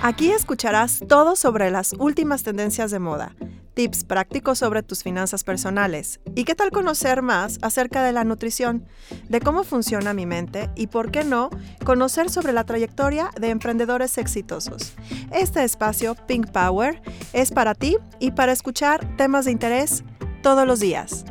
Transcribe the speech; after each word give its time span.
Aquí 0.00 0.30
escucharás 0.30 1.00
todo 1.08 1.34
sobre 1.34 1.72
las 1.72 1.92
últimas 1.92 2.44
tendencias 2.44 2.92
de 2.92 3.00
moda, 3.00 3.34
tips 3.74 4.04
prácticos 4.04 4.60
sobre 4.60 4.84
tus 4.84 5.02
finanzas 5.02 5.42
personales 5.42 6.20
y 6.36 6.44
qué 6.44 6.54
tal 6.54 6.70
conocer 6.70 7.20
más 7.20 7.58
acerca 7.62 8.04
de 8.04 8.12
la 8.12 8.22
nutrición, 8.22 8.86
de 9.28 9.40
cómo 9.40 9.64
funciona 9.64 10.14
mi 10.14 10.24
mente 10.24 10.70
y, 10.76 10.86
por 10.86 11.10
qué 11.10 11.24
no, 11.24 11.50
conocer 11.84 12.30
sobre 12.30 12.52
la 12.52 12.62
trayectoria 12.62 13.32
de 13.40 13.50
emprendedores 13.50 14.18
exitosos. 14.18 14.94
Este 15.32 15.64
espacio, 15.64 16.14
Pink 16.14 16.52
Power, 16.52 17.02
es 17.32 17.50
para 17.50 17.74
ti 17.74 17.96
y 18.20 18.30
para 18.30 18.52
escuchar 18.52 19.16
temas 19.16 19.46
de 19.46 19.50
interés 19.50 20.04
todos 20.42 20.64
los 20.64 20.78
días. 20.78 21.24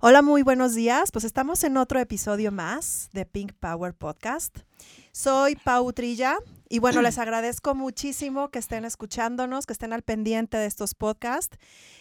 Hola, 0.00 0.22
muy 0.22 0.42
buenos 0.42 0.74
días. 0.74 1.12
Pues 1.12 1.24
estamos 1.24 1.62
en 1.62 1.76
otro 1.76 2.00
episodio 2.00 2.50
más 2.50 3.08
de 3.12 3.24
Pink 3.24 3.52
Power 3.52 3.94
Podcast. 3.94 4.58
Soy 5.12 5.56
Pau 5.56 5.92
Trilla 5.92 6.38
y 6.68 6.78
bueno, 6.78 7.02
les 7.02 7.18
agradezco 7.18 7.74
muchísimo 7.74 8.50
que 8.50 8.58
estén 8.58 8.84
escuchándonos, 8.84 9.66
que 9.66 9.72
estén 9.72 9.92
al 9.92 10.02
pendiente 10.02 10.56
de 10.56 10.66
estos 10.66 10.94
podcasts, 10.94 11.58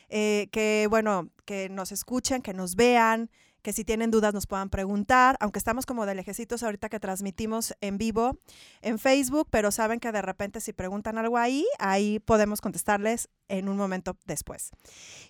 eh, 0.09 0.47
que 0.51 0.87
bueno, 0.89 1.29
que 1.45 1.69
nos 1.69 1.91
escuchen, 1.91 2.41
que 2.41 2.53
nos 2.53 2.75
vean, 2.75 3.31
que 3.61 3.73
si 3.73 3.83
tienen 3.83 4.11
dudas 4.11 4.33
nos 4.33 4.47
puedan 4.47 4.69
preguntar, 4.69 5.37
aunque 5.39 5.59
estamos 5.59 5.85
como 5.85 6.05
de 6.05 6.15
lejecitos 6.15 6.63
ahorita 6.63 6.89
que 6.89 6.99
transmitimos 6.99 7.73
en 7.81 7.97
vivo 7.97 8.37
en 8.81 8.99
Facebook, 8.99 9.47
pero 9.49 9.71
saben 9.71 9.99
que 9.99 10.11
de 10.11 10.21
repente 10.21 10.61
si 10.61 10.71
preguntan 10.71 11.17
algo 11.17 11.37
ahí, 11.37 11.65
ahí 11.79 12.19
podemos 12.19 12.61
contestarles 12.61 13.29
en 13.47 13.69
un 13.69 13.77
momento 13.77 14.17
después. 14.25 14.71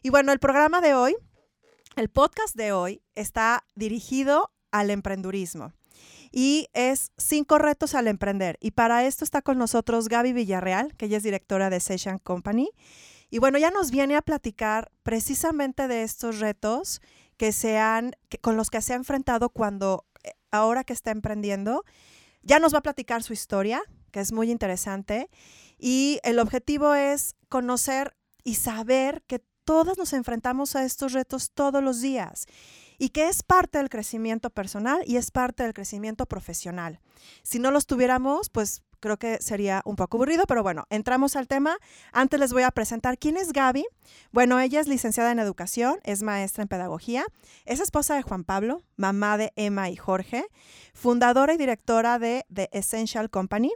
Y 0.03 0.09
bueno, 0.09 0.31
el 0.31 0.40
programa 0.40 0.81
de 0.81 0.94
hoy 0.94 1.16
el 1.96 2.08
podcast 2.08 2.56
de 2.56 2.72
hoy 2.72 3.02
está 3.16 3.66
dirigido 3.75 4.52
al 4.72 4.90
emprendurismo 4.90 5.73
y 6.31 6.67
es 6.73 7.11
cinco 7.17 7.58
retos 7.58 7.95
al 7.95 8.08
emprender. 8.08 8.58
Y 8.61 8.72
para 8.72 9.05
esto 9.05 9.23
está 9.23 9.42
con 9.42 9.58
nosotros 9.58 10.08
Gaby 10.08 10.33
Villarreal, 10.33 10.95
que 10.95 11.06
ella 11.06 11.17
es 11.17 11.23
directora 11.23 11.69
de 11.69 11.80
Session 11.80 12.19
Company. 12.19 12.69
Y 13.30 13.39
bueno, 13.39 13.58
ya 13.58 13.72
nos 13.72 13.91
viene 13.91 14.16
a 14.16 14.22
platicar 14.22 14.91
precisamente 15.03 15.88
de 15.88 16.03
estos 16.03 16.39
retos 16.39 17.02
que 17.38 17.52
sean, 17.52 18.11
con 18.41 18.58
los 18.58 18.69
que 18.69 18.81
se 18.81 18.94
ha 18.94 18.95
enfrentado 18.95 19.50
cuando, 19.50 20.06
eh, 20.23 20.31
ahora 20.52 20.83
que 20.83 20.94
está 20.94 21.11
emprendiendo, 21.11 21.86
ya 22.41 22.59
nos 22.59 22.73
va 22.73 22.80
a 22.80 22.84
platicar 22.84 23.23
su 23.23 23.34
historia, 23.34 23.81
que 24.11 24.19
es 24.19 24.31
muy 24.31 24.52
interesante. 24.52 25.30
Y 25.78 26.19
el 26.23 26.39
objetivo 26.39 26.94
es 26.95 27.36
conocer 27.47 28.16
y 28.44 28.56
saber 28.56 29.23
que 29.28 29.41
todas 29.63 29.97
nos 29.97 30.13
enfrentamos 30.13 30.75
a 30.75 30.84
estos 30.84 31.13
retos 31.13 31.52
todos 31.52 31.84
los 31.84 32.02
días 32.02 32.47
y 33.00 33.09
que 33.09 33.30
es 33.30 33.42
parte 33.42 33.80
del 33.80 33.89
crecimiento 33.89 34.52
personal 34.52 35.02
y 35.08 35.16
es 35.16 35.31
parte 35.31 35.64
del 35.64 35.73
crecimiento 35.73 36.28
profesional. 36.28 37.00
Si 37.41 37.58
no 37.58 37.72
los 37.72 37.88
tuviéramos, 37.88 38.50
pues 38.50 38.83
creo 39.00 39.17
que 39.17 39.41
sería 39.41 39.81
un 39.86 39.95
poco 39.95 40.17
aburrido, 40.17 40.44
pero 40.45 40.61
bueno, 40.61 40.86
entramos 40.89 41.36
al 41.36 41.47
tema. 41.47 41.78
Antes 42.11 42.39
les 42.39 42.53
voy 42.53 42.64
a 42.64 42.72
presentar 42.72 43.17
quién 43.17 43.38
es 43.38 43.53
Gaby. 43.53 43.86
Bueno, 44.31 44.59
ella 44.59 44.80
es 44.80 44.88
licenciada 44.88 45.31
en 45.31 45.39
educación, 45.39 46.00
es 46.03 46.22
maestra 46.22 46.62
en 46.62 46.68
pedagogía, 46.68 47.25
es 47.66 47.79
esposa 47.79 48.16
de 48.16 48.22
Juan 48.22 48.44
Pablo, 48.44 48.84
mamá 48.97 49.38
de 49.38 49.53
Emma 49.56 49.90
y 49.90 49.95
Jorge, 49.95 50.45
fundadora 50.94 51.53
y 51.53 51.57
directora 51.57 52.19
de 52.19 52.45
The 52.53 52.69
Essential 52.74 53.29
Company, 53.29 53.72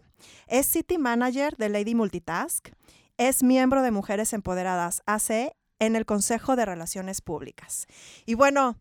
es 0.47 0.65
City 0.65 0.97
Manager 0.97 1.55
de 1.55 1.69
Lady 1.69 1.95
Multitask, 1.95 2.69
es 3.17 3.43
miembro 3.43 3.81
de 3.81 3.91
Mujeres 3.91 4.33
Empoderadas 4.33 5.01
AC 5.05 5.55
en 5.79 5.95
el 5.95 6.05
Consejo 6.05 6.55
de 6.55 6.65
Relaciones 6.65 7.21
Públicas. 7.21 7.87
Y 8.25 8.33
bueno, 8.35 8.77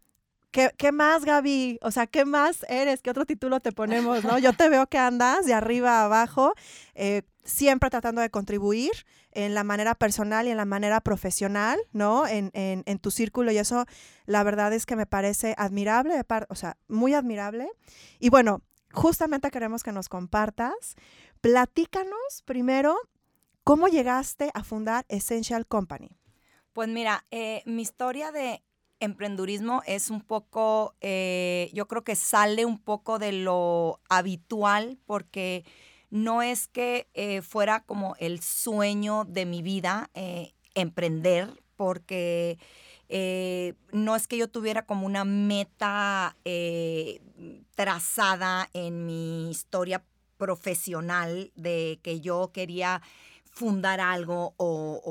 ¿Qué, 0.52 0.92
más, 0.92 1.24
Gaby? 1.24 1.78
O 1.80 1.90
sea, 1.90 2.06
¿qué 2.06 2.26
más 2.26 2.66
eres? 2.68 3.00
¿Qué 3.00 3.08
otro 3.08 3.24
título 3.24 3.60
te 3.60 3.72
ponemos? 3.72 4.22
¿no? 4.22 4.38
Yo 4.38 4.52
te 4.52 4.68
veo 4.68 4.86
que 4.86 4.98
andas 4.98 5.46
de 5.46 5.54
arriba 5.54 6.00
a 6.00 6.04
abajo, 6.04 6.52
eh, 6.94 7.22
siempre 7.42 7.88
tratando 7.88 8.20
de 8.20 8.28
contribuir 8.28 8.90
en 9.30 9.54
la 9.54 9.64
manera 9.64 9.94
personal 9.94 10.46
y 10.46 10.50
en 10.50 10.58
la 10.58 10.66
manera 10.66 11.00
profesional, 11.00 11.80
¿no? 11.92 12.26
En, 12.26 12.50
en, 12.52 12.98
tu 12.98 13.10
círculo 13.10 13.50
y 13.50 13.56
eso, 13.56 13.86
la 14.26 14.42
verdad 14.42 14.74
es 14.74 14.84
que 14.84 14.94
me 14.94 15.06
parece 15.06 15.54
admirable, 15.56 16.22
o 16.50 16.54
sea, 16.54 16.76
muy 16.86 17.14
admirable. 17.14 17.70
Y 18.18 18.28
bueno, 18.28 18.60
justamente 18.92 19.50
queremos 19.50 19.82
que 19.82 19.92
nos 19.92 20.10
compartas. 20.10 20.96
Platícanos 21.40 22.42
primero 22.44 22.98
cómo 23.64 23.88
llegaste 23.88 24.50
a 24.52 24.64
fundar 24.64 25.06
Essential 25.08 25.66
Company. 25.66 26.10
Pues 26.74 26.90
mira, 26.90 27.24
eh, 27.30 27.62
mi 27.64 27.80
historia 27.80 28.32
de 28.32 28.62
emprendurismo 29.04 29.82
es 29.86 30.10
un 30.10 30.20
poco, 30.20 30.94
eh, 31.00 31.70
yo 31.72 31.86
creo 31.88 32.04
que 32.04 32.16
sale 32.16 32.64
un 32.64 32.78
poco 32.78 33.18
de 33.18 33.32
lo 33.32 34.00
habitual 34.08 34.98
porque 35.06 35.64
no 36.10 36.42
es 36.42 36.68
que 36.68 37.08
eh, 37.14 37.42
fuera 37.42 37.80
como 37.84 38.14
el 38.18 38.40
sueño 38.40 39.24
de 39.24 39.46
mi 39.46 39.62
vida 39.62 40.10
emprender, 40.74 41.62
porque 41.76 42.58
no 43.92 44.16
es 44.16 44.26
que 44.26 44.38
yo 44.38 44.48
tuviera 44.48 44.86
como 44.86 45.04
una 45.04 45.24
meta 45.24 46.36
trazada 47.74 48.70
en 48.72 49.04
mi 49.04 49.50
historia 49.50 50.02
profesional 50.42 51.52
de 51.54 52.00
que 52.02 52.20
yo 52.20 52.50
quería 52.52 53.00
fundar 53.52 54.00
algo 54.00 54.54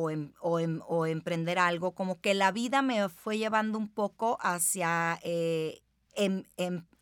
em, 0.09 0.33
em, 0.59 0.79
o, 0.87 1.05
emprender 1.05 1.59
algo, 1.59 1.93
como 1.93 2.19
que 2.19 2.33
la 2.33 2.51
vida 2.51 2.81
me 2.81 3.07
fue 3.07 3.37
llevando 3.37 3.77
un 3.77 3.87
poco 3.87 4.37
hacia 4.41 5.19
eh, 5.23 5.81
em, 6.15 6.43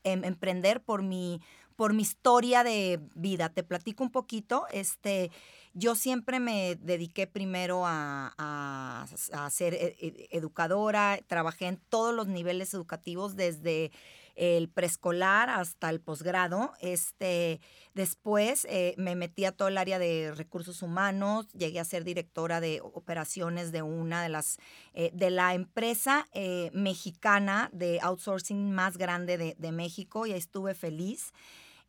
emprender 0.04 0.82
por 0.82 1.02
mi, 1.02 1.42
por 1.78 1.94
mi 1.94 2.02
historia 2.02 2.64
de 2.66 3.00
vida. 3.16 3.48
Te 3.50 3.64
platico 3.64 4.04
un 4.04 4.12
poquito. 4.12 4.66
Este, 4.72 5.32
yo 5.74 5.96
siempre 5.96 6.42
me 6.42 6.76
dediqué 6.76 7.26
primero 7.26 7.84
a, 7.86 8.34
a 8.38 9.50
ser 9.50 9.74
e, 9.74 9.96
e, 9.98 10.28
educadora, 10.32 11.20
trabajé 11.28 11.68
en 11.68 11.78
todos 11.78 12.14
los 12.14 12.28
niveles 12.28 12.74
educativos 12.74 13.38
desde 13.38 13.92
el 14.40 14.70
preescolar 14.70 15.50
hasta 15.50 15.90
el 15.90 16.00
posgrado. 16.00 16.72
Este, 16.80 17.60
después 17.94 18.66
eh, 18.70 18.96
me 18.98 19.16
metí 19.16 19.44
a 19.44 19.52
todo 19.52 19.68
el 19.68 19.78
área 19.78 20.00
de 20.00 20.34
recursos 20.34 20.82
humanos, 20.82 21.50
llegué 21.52 21.80
a 21.80 21.86
ser 21.86 22.06
directora 22.06 22.62
de 22.62 22.80
operaciones 22.82 23.74
de 23.74 23.82
una 23.82 24.24
de 24.24 24.30
las, 24.30 24.58
eh, 24.94 25.12
de 25.14 25.30
la 25.30 25.54
empresa 25.54 26.28
eh, 26.34 26.72
mexicana 26.74 27.70
de 27.74 28.00
outsourcing 28.02 28.72
más 28.72 28.98
grande 28.98 29.38
de, 29.38 29.56
de 29.60 29.72
México 29.74 30.26
y 30.26 30.32
estuve 30.32 30.74
feliz. 30.74 31.34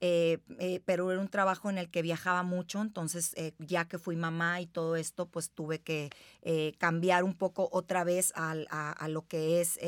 Eh, 0.02 0.38
eh, 0.58 0.80
pero 0.86 1.10
era 1.12 1.20
un 1.20 1.28
trabajo 1.28 1.68
en 1.68 1.76
el 1.76 1.90
que 1.90 2.00
viajaba 2.00 2.42
mucho, 2.42 2.80
entonces 2.80 3.34
eh, 3.36 3.52
ya 3.58 3.84
que 3.84 3.98
fui 3.98 4.16
mamá 4.16 4.62
y 4.62 4.66
todo 4.66 4.96
esto, 4.96 5.26
pues 5.26 5.50
tuve 5.50 5.80
que 5.82 6.10
cambiar 6.78 7.22
un 7.22 7.34
poco 7.34 7.68
otra 7.70 8.02
vez 8.02 8.32
a, 8.34 8.52
a, 8.70 9.08
lo 9.08 9.26
que 9.26 9.60
es, 9.60 9.78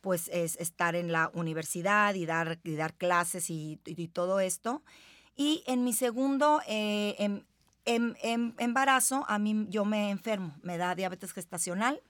pues 0.00 0.28
es 0.32 0.56
estar 0.56 0.96
en 0.96 1.12
la 1.12 1.30
universidad 1.32 2.14
y 2.14 2.26
dar, 2.26 2.58
y 2.64 2.74
dar 2.74 2.94
clases 2.94 3.48
y, 3.50 3.78
y, 3.84 4.08
todo 4.08 4.40
esto. 4.40 4.82
Y 5.36 5.62
en 5.68 5.84
mi 5.84 5.92
segundo 5.92 6.60
em, 6.66 7.44
em, 7.84 8.14
em, 8.22 8.52
embarazo, 8.58 9.24
a 9.28 9.38
mí 9.38 9.66
yo 9.68 9.84
me 9.84 10.10
enfermo, 10.10 10.56
me 10.62 10.76
da 10.76 10.96
diabetes 10.96 11.32
gestacional. 11.32 12.02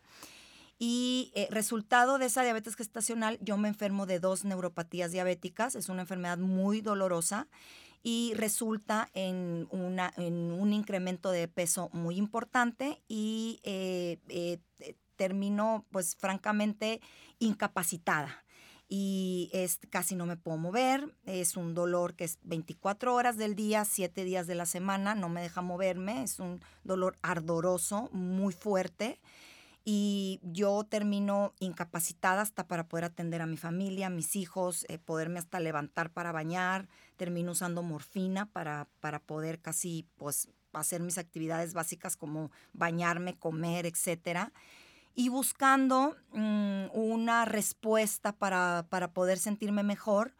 Y 0.78 1.32
eh, 1.34 1.48
resultado 1.50 2.18
de 2.18 2.26
esa 2.26 2.42
diabetes 2.42 2.76
gestacional, 2.76 3.38
yo 3.40 3.56
me 3.56 3.68
enfermo 3.68 4.06
de 4.06 4.20
dos 4.20 4.44
neuropatías 4.44 5.10
diabéticas. 5.10 5.74
Es 5.74 5.88
una 5.88 6.02
enfermedad 6.02 6.38
muy 6.38 6.82
dolorosa 6.82 7.48
y 8.02 8.34
resulta 8.34 9.08
en, 9.14 9.66
una, 9.70 10.12
en 10.16 10.52
un 10.52 10.72
incremento 10.72 11.30
de 11.30 11.48
peso 11.48 11.88
muy 11.92 12.16
importante 12.16 13.02
y 13.08 13.58
eh, 13.62 14.18
eh, 14.28 14.58
termino, 15.16 15.86
pues 15.90 16.14
francamente, 16.16 17.00
incapacitada 17.38 18.44
y 18.88 19.50
es, 19.52 19.80
casi 19.90 20.14
no 20.14 20.26
me 20.26 20.36
puedo 20.36 20.58
mover, 20.58 21.12
es 21.24 21.56
un 21.56 21.74
dolor 21.74 22.14
que 22.14 22.24
es 22.24 22.38
24 22.42 23.14
horas 23.14 23.36
del 23.36 23.56
día, 23.56 23.84
7 23.84 24.22
días 24.22 24.46
de 24.46 24.54
la 24.54 24.66
semana, 24.66 25.14
no 25.14 25.28
me 25.28 25.42
deja 25.42 25.60
moverme, 25.60 26.22
es 26.22 26.38
un 26.38 26.60
dolor 26.84 27.16
ardoroso, 27.22 28.08
muy 28.12 28.52
fuerte 28.52 29.18
y 29.88 30.40
yo 30.42 30.82
termino 30.82 31.54
incapacitada 31.60 32.42
hasta 32.42 32.66
para 32.66 32.88
poder 32.88 33.04
atender 33.04 33.40
a 33.40 33.46
mi 33.46 33.56
familia, 33.56 34.08
a 34.08 34.10
mis 34.10 34.34
hijos, 34.34 34.84
eh, 34.88 34.98
poderme 34.98 35.38
hasta 35.38 35.60
levantar 35.60 36.10
para 36.10 36.32
bañar, 36.32 36.88
termino 37.16 37.52
usando 37.52 37.84
morfina 37.84 38.46
para, 38.46 38.88
para 38.98 39.20
poder 39.20 39.60
casi 39.60 40.04
pues 40.16 40.48
hacer 40.72 41.00
mis 41.00 41.18
actividades 41.18 41.72
básicas 41.72 42.16
como 42.16 42.50
bañarme, 42.72 43.38
comer, 43.38 43.86
etcétera. 43.86 44.52
Y 45.14 45.28
buscando 45.28 46.16
mm, 46.32 46.86
una 46.92 47.44
respuesta 47.44 48.32
para, 48.32 48.86
para, 48.90 49.12
poder 49.12 49.38
sentirme 49.38 49.84
mejor, 49.84 50.34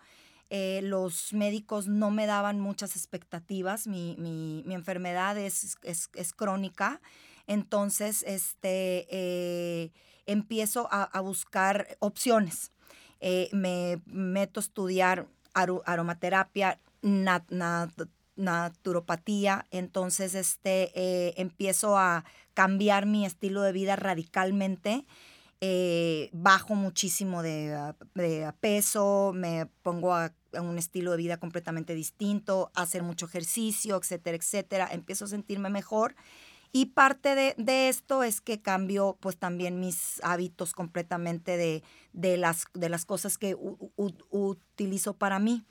eh, 0.50 0.81
los 0.82 1.32
médicos 1.32 1.87
no 1.87 2.10
me 2.10 2.26
daban 2.26 2.58
muchas 2.58 2.96
expectativas. 2.96 3.87
Mi, 3.87 4.16
mi, 4.19 4.64
mi 4.66 4.75
enfermedad 4.75 5.38
es, 5.38 5.78
es, 5.82 6.10
es, 6.14 6.32
crónica. 6.32 7.00
Entonces, 7.46 8.25
este, 8.26 9.06
eh, 9.10 9.93
empiezo 10.26 10.88
a, 10.90 11.04
a, 11.04 11.20
buscar 11.20 11.96
opciones. 12.00 12.72
Eh, 13.20 13.48
me 13.52 14.02
meto 14.06 14.60
a 14.60 14.62
estudiar 14.62 15.26
aromaterapia, 15.54 16.81
nat, 17.02 17.48
nat, 17.50 17.90
naturopatía, 18.34 19.64
entonces 19.70 20.34
este, 20.34 20.90
eh, 20.94 21.34
empiezo 21.38 21.96
a 21.96 22.25
cambiar 22.52 23.06
mi 23.06 23.25
estilo 23.25 23.62
de 23.62 23.72
vida 23.72 23.96
radicalmente. 23.96 25.06
Bajo 26.32 26.75
muchísimo 26.75 27.43
de, 27.43 27.94
de, 28.14 28.52
peso, 28.60 29.32
me 29.34 29.66
pongo 29.82 30.14
a, 30.14 30.32
a, 30.52 30.60
un 30.60 30.78
estilo 30.78 31.12
de 31.12 31.16
vida 31.16 31.38
completamente 31.38 31.94
distinto, 31.94 32.70
hacer 32.75 33.02
mucho 33.02 33.26
ejercicio, 33.26 33.96
etcétera, 33.96 34.37
etcétera. 34.37 34.88
Empiezo 34.93 35.25
a 35.25 35.28
sentirme 35.28 35.70
mejor. 35.70 36.14
Y 36.76 36.84
parte 36.84 37.34
de, 37.34 37.55
de 37.56 37.88
esto 37.88 38.23
es 38.23 38.43
que 38.43 38.61
cambio 38.61 39.17
pues 39.20 39.38
también 39.38 39.81
mis 39.81 40.20
hábitos 40.23 40.75
completamente 40.75 41.56
de, 41.56 41.82
de, 42.12 42.37
las, 42.37 42.67
de 42.75 42.90
las 42.90 43.06
cosas 43.06 43.38
que 43.38 43.56
utilizo 43.96 45.14
para 45.14 45.38
mí. 45.38 45.64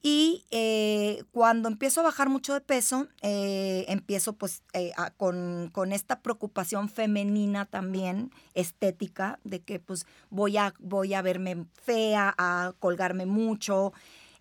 Y 0.00 0.46
eh, 0.50 1.24
cuando 1.30 1.68
empiezo 1.68 2.00
a 2.00 2.04
bajar 2.04 2.30
mucho 2.30 2.54
de 2.54 2.62
peso, 2.62 3.06
eh, 3.20 3.84
empiezo 3.88 4.32
pues 4.32 4.62
eh, 4.72 4.92
con, 5.18 5.68
con, 5.70 5.92
esta 5.92 6.22
preocupación 6.22 6.88
femenina 6.88 7.66
también, 7.66 8.30
estética, 8.54 9.40
de 9.44 9.60
que 9.60 9.78
pues 9.78 10.06
voy 10.30 10.56
a, 10.56 10.72
voy 10.78 11.12
a 11.12 11.20
verme 11.20 11.66
fea, 11.74 12.34
a 12.38 12.72
colgarme 12.78 13.26
mucho. 13.26 13.92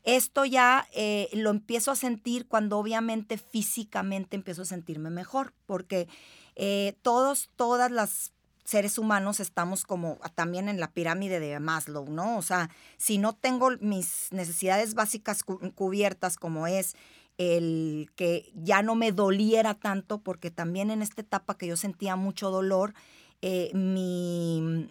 Esto 0.03 0.45
ya 0.45 0.87
eh, 0.93 1.29
lo 1.33 1.49
empiezo 1.49 1.91
a 1.91 1.95
sentir 1.95 2.47
cuando 2.47 2.77
obviamente 2.77 3.37
físicamente 3.37 4.35
empiezo 4.35 4.63
a 4.63 4.65
sentirme 4.65 5.09
mejor, 5.09 5.53
porque 5.65 6.07
eh, 6.55 6.95
todos, 7.01 7.49
todas 7.55 7.89
las 7.89 8.33
seres 8.65 8.97
humanos 8.97 9.39
estamos 9.39 9.83
como 9.83 10.19
también 10.35 10.69
en 10.69 10.79
la 10.79 10.91
pirámide 10.91 11.39
de 11.39 11.59
Maslow, 11.59 12.09
¿no? 12.09 12.37
O 12.37 12.41
sea, 12.41 12.69
si 12.97 13.17
no 13.17 13.33
tengo 13.33 13.71
mis 13.81 14.27
necesidades 14.31 14.93
básicas 14.93 15.43
cu 15.43 15.59
cubiertas 15.73 16.37
como 16.37 16.67
es 16.67 16.95
el 17.37 18.09
que 18.15 18.51
ya 18.55 18.81
no 18.81 18.95
me 18.95 19.11
doliera 19.11 19.73
tanto, 19.73 20.19
porque 20.19 20.51
también 20.51 20.91
en 20.91 21.01
esta 21.01 21.21
etapa 21.21 21.57
que 21.57 21.67
yo 21.67 21.77
sentía 21.77 22.15
mucho 22.15 22.51
dolor, 22.51 22.93
eh, 23.41 23.71
mi, 23.73 24.89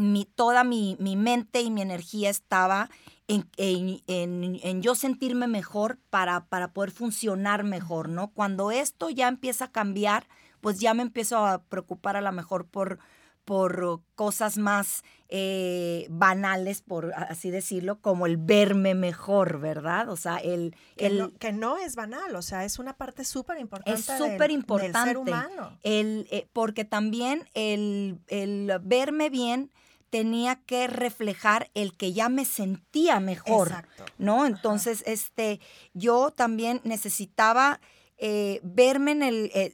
mi, 0.00 0.24
toda 0.24 0.64
mi, 0.64 0.96
mi, 0.98 1.14
mente 1.14 1.60
y 1.60 1.70
mi 1.70 1.82
energía 1.82 2.30
estaba 2.30 2.88
en, 3.28 3.46
en, 3.58 4.00
en, 4.06 4.58
en, 4.62 4.82
yo 4.82 4.94
sentirme 4.94 5.46
mejor 5.46 5.98
para, 6.08 6.46
para 6.46 6.72
poder 6.72 6.90
funcionar 6.90 7.64
mejor, 7.64 8.08
¿no? 8.08 8.32
Cuando 8.32 8.70
esto 8.70 9.10
ya 9.10 9.28
empieza 9.28 9.66
a 9.66 9.72
cambiar, 9.72 10.26
pues 10.60 10.80
ya 10.80 10.94
me 10.94 11.02
empiezo 11.02 11.46
a 11.46 11.62
preocupar 11.62 12.16
a 12.16 12.22
lo 12.22 12.32
mejor 12.32 12.66
por, 12.66 12.98
por 13.44 14.00
cosas 14.14 14.56
más 14.56 15.02
eh, 15.28 16.06
banales, 16.08 16.80
por 16.80 17.12
así 17.14 17.50
decirlo, 17.50 18.00
como 18.00 18.24
el 18.24 18.38
verme 18.38 18.94
mejor, 18.94 19.60
¿verdad? 19.60 20.08
O 20.08 20.16
sea, 20.16 20.38
el... 20.38 20.74
Que, 20.96 21.06
el, 21.06 21.18
no, 21.18 21.34
que 21.34 21.52
no 21.52 21.76
es 21.76 21.94
banal, 21.96 22.34
o 22.34 22.42
sea, 22.42 22.64
es 22.64 22.78
una 22.78 22.96
parte 22.96 23.24
súper 23.24 23.58
importante. 23.58 24.00
Es 24.00 24.06
súper 24.06 24.50
importante. 24.50 24.98
Del 24.98 25.08
ser 25.08 25.18
humano. 25.18 25.78
El, 25.82 26.26
eh, 26.30 26.48
porque 26.54 26.86
también 26.86 27.46
el, 27.52 28.18
el 28.28 28.72
verme 28.82 29.28
bien 29.28 29.70
tenía 30.10 30.56
que 30.56 30.88
reflejar 30.88 31.70
el 31.74 31.96
que 31.96 32.12
ya 32.12 32.28
me 32.28 32.44
sentía 32.44 33.20
mejor, 33.20 33.68
Exacto. 33.68 34.04
¿no? 34.18 34.44
Entonces, 34.44 35.02
Ajá. 35.02 35.12
este, 35.12 35.60
yo 35.94 36.32
también 36.32 36.80
necesitaba 36.84 37.80
eh, 38.18 38.60
verme 38.62 39.12
en 39.12 39.22
el 39.22 39.50
eh, 39.54 39.72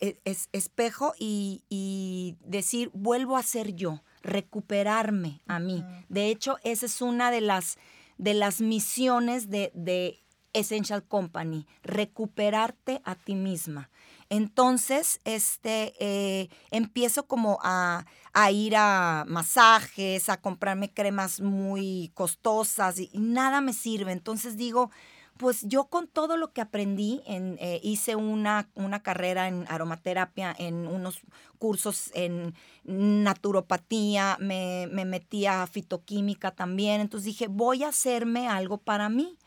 eh, 0.00 0.20
es, 0.24 0.48
espejo 0.52 1.14
y, 1.18 1.64
y, 1.70 2.36
decir, 2.44 2.90
vuelvo 2.92 3.36
a 3.36 3.42
ser 3.42 3.74
yo, 3.74 4.02
recuperarme 4.22 5.40
a 5.46 5.58
mí. 5.60 5.82
Uh 5.86 5.88
-huh. 5.88 6.04
De 6.08 6.28
hecho, 6.28 6.58
esa 6.62 6.86
es 6.86 7.00
una 7.00 7.30
de 7.30 7.40
las, 7.40 7.78
de 8.18 8.34
las 8.34 8.60
misiones 8.60 9.48
de, 9.48 9.70
de 9.74 10.20
Essential 10.52 11.04
Company, 11.04 11.66
recuperarte 11.82 13.00
a 13.04 13.14
ti 13.14 13.34
misma. 13.34 13.90
Entonces, 14.30 15.20
este, 15.24 15.94
eh, 16.00 16.48
empiezo 16.70 17.26
como 17.26 17.58
a, 17.62 18.06
a, 18.36 18.50
ir 18.50 18.76
a 18.76 19.24
masajes, 19.26 20.28
a 20.28 20.38
comprarme 20.38 20.92
cremas 20.92 21.40
muy 21.40 22.10
costosas 22.12 23.00
y, 23.00 23.10
nada 23.14 23.62
me 23.62 23.72
sirve. 23.72 24.12
Entonces 24.12 24.58
digo, 24.58 24.90
pues 25.38 25.62
yo 25.62 25.84
con 25.84 26.06
todo 26.06 26.36
lo 26.36 26.52
que 26.52 26.60
aprendí, 26.60 27.22
en, 27.26 27.56
eh, 27.60 27.80
hice 27.82 28.14
una, 28.14 28.68
una 28.74 29.02
carrera 29.02 29.48
en 29.48 29.64
aromaterapia, 29.68 30.54
en 30.58 30.86
unos 30.86 31.20
cursos 31.58 32.10
en 32.12 32.54
naturopatía, 32.84 34.36
me, 34.38 34.86
me 34.92 35.06
metí 35.06 35.46
a 35.46 35.66
fitoquímica 35.66 36.50
también. 36.50 37.00
Entonces 37.00 37.24
dije, 37.24 37.46
voy 37.48 37.84
a 37.84 37.88
hacerme 37.88 38.48
algo 38.48 38.76
para 38.76 39.08
mí. 39.08 39.38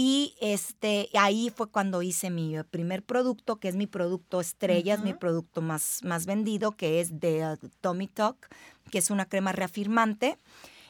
Y 0.00 0.36
este, 0.40 1.08
ahí 1.18 1.50
fue 1.50 1.72
cuando 1.72 2.02
hice 2.02 2.30
mi 2.30 2.54
primer 2.70 3.02
producto, 3.02 3.56
que 3.56 3.66
es 3.66 3.74
mi 3.74 3.88
producto 3.88 4.40
estrella, 4.40 4.94
uh 4.94 4.96
-huh. 4.96 5.00
es 5.00 5.04
mi 5.04 5.12
producto 5.12 5.60
más, 5.60 6.04
más 6.04 6.24
vendido, 6.24 6.70
que 6.76 7.00
es 7.00 7.18
de 7.18 7.44
uh, 7.44 7.68
Tommy 7.80 8.06
Talk, 8.06 8.48
que 8.92 8.98
es 8.98 9.10
una 9.10 9.28
crema 9.28 9.50
reafirmante. 9.50 10.38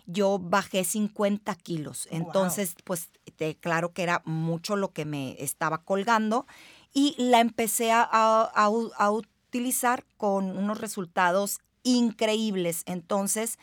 Yo 0.04 0.38
bajé 0.38 0.84
50 0.84 1.54
kilos. 1.54 2.06
Entonces, 2.10 2.74
wow. 2.74 2.82
pues, 2.84 3.08
te, 3.34 3.56
claro 3.56 3.94
que 3.94 4.02
era 4.02 4.20
mucho 4.26 4.76
lo 4.76 4.92
que 4.92 5.06
me 5.06 5.42
estaba 5.42 5.78
colgando. 5.78 6.46
Y 6.92 7.14
la 7.16 7.40
empecé 7.40 7.90
a, 7.92 8.06
a, 8.12 8.50
a 8.52 9.10
utilizar 9.10 10.04
con 10.18 10.54
unos 10.54 10.82
resultados 10.82 11.60
increíbles. 11.82 12.82
Entonces, 12.84 13.58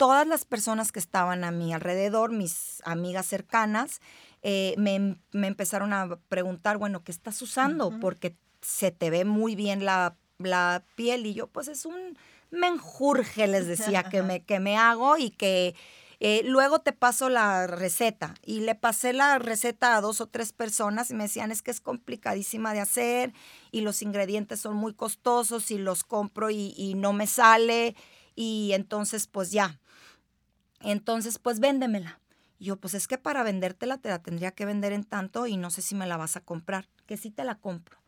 todas 0.00 0.26
las 0.26 0.46
personas 0.46 0.92
que 0.92 0.98
estaban 0.98 1.44
a 1.44 1.50
mi 1.50 1.74
alrededor, 1.74 2.32
mis 2.32 2.82
amigas 2.86 3.26
cercanas, 3.26 4.00
eh, 4.42 4.74
me, 4.78 5.20
me, 5.32 5.46
empezaron 5.46 5.92
a 5.92 6.18
preguntar, 6.28 6.78
bueno, 6.78 7.04
¿qué 7.04 7.12
estás 7.12 7.40
usando? 7.42 7.88
Uh 7.88 7.92
-huh. 7.92 8.00
Porque 8.00 8.36
se 8.62 8.90
te 8.90 9.10
ve 9.10 9.24
muy 9.24 9.54
bien 9.54 9.84
la, 9.84 10.16
la, 10.38 10.82
piel 10.94 11.26
y 11.26 11.34
yo, 11.34 11.46
pues 11.46 11.68
es 11.68 11.84
un 11.84 12.16
menjurje, 12.50 13.46
les 13.46 13.66
decía, 13.66 14.04
que 14.04 14.22
me, 14.22 14.42
que 14.44 14.60
me 14.60 14.76
hago 14.76 15.18
y 15.18 15.30
que 15.30 15.74
eh, 16.20 16.42
luego 16.44 16.80
te 16.80 16.92
paso 16.92 17.28
la 17.28 17.66
receta. 17.66 18.34
Y 18.44 18.60
le 18.60 18.74
pasé 18.74 19.12
la 19.12 19.38
receta 19.38 19.96
a 19.96 20.00
dos 20.00 20.20
o 20.20 20.26
tres 20.26 20.52
personas 20.52 21.10
y 21.10 21.14
me 21.14 21.24
decían, 21.24 21.50
es 21.50 21.62
que 21.62 21.70
es 21.70 21.80
complicadísima 21.80 22.72
de 22.72 22.80
hacer 22.80 23.32
y 23.70 23.80
los 23.82 24.02
ingredientes 24.02 24.60
son 24.60 24.76
muy 24.76 24.94
costosos 24.94 25.70
y 25.70 25.78
los 25.78 26.04
compro 26.04 26.50
y, 26.50 26.74
y 26.76 26.94
no 26.94 27.12
me 27.12 27.26
sale. 27.26 27.94
Y 28.34 28.72
entonces, 28.72 29.26
pues 29.26 29.50
ya. 29.50 29.80
Entonces, 30.80 31.38
pues 31.38 31.60
véndemela. 31.60 32.19
Y 32.60 32.66
yo, 32.66 32.76
pues 32.76 32.92
es 32.92 33.08
que 33.08 33.16
para 33.16 33.42
vendértela 33.42 33.96
te 33.96 34.10
la 34.10 34.22
tendría 34.22 34.52
que 34.52 34.66
vender 34.66 34.92
en 34.92 35.04
tanto 35.04 35.46
y 35.46 35.56
no 35.56 35.70
sé 35.70 35.80
si 35.80 35.94
me 35.94 36.06
la 36.06 36.18
vas 36.18 36.36
a 36.36 36.40
comprar, 36.42 36.86
que 37.06 37.16
sí 37.16 37.30
te 37.30 37.42
la 37.42 37.54
compro. 37.54 37.98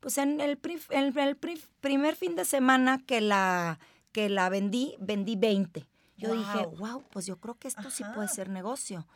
Pues 0.00 0.16
en 0.16 0.40
el, 0.40 0.58
en 0.88 1.18
el 1.18 1.36
primer 1.80 2.16
fin 2.16 2.34
de 2.34 2.46
semana 2.46 3.04
que 3.04 3.20
la, 3.20 3.78
que 4.12 4.30
la 4.30 4.48
vendí, 4.48 4.96
vendí 4.98 5.36
20. 5.36 5.86
Yo 6.16 6.28
wow. 6.28 6.38
dije, 6.38 6.66
wow, 6.78 7.04
pues 7.10 7.26
yo 7.26 7.36
creo 7.38 7.56
que 7.56 7.68
esto 7.68 7.82
Ajá. 7.82 7.90
sí 7.90 8.02
puede 8.14 8.28
ser 8.28 8.48
negocio. 8.48 9.06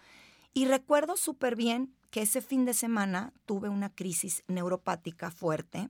Y 0.53 0.67
recuerdo 0.67 1.17
súper 1.17 1.57
bien 1.57 1.95
que 2.11 2.21
ese 2.21 2.43
fin 2.43 2.67
de 2.67 2.75
semana 2.75 3.33
tuve 3.47 3.71
una 3.71 3.89
crisis 3.89 4.45
neuropática 4.47 5.31
fuerte 5.31 5.89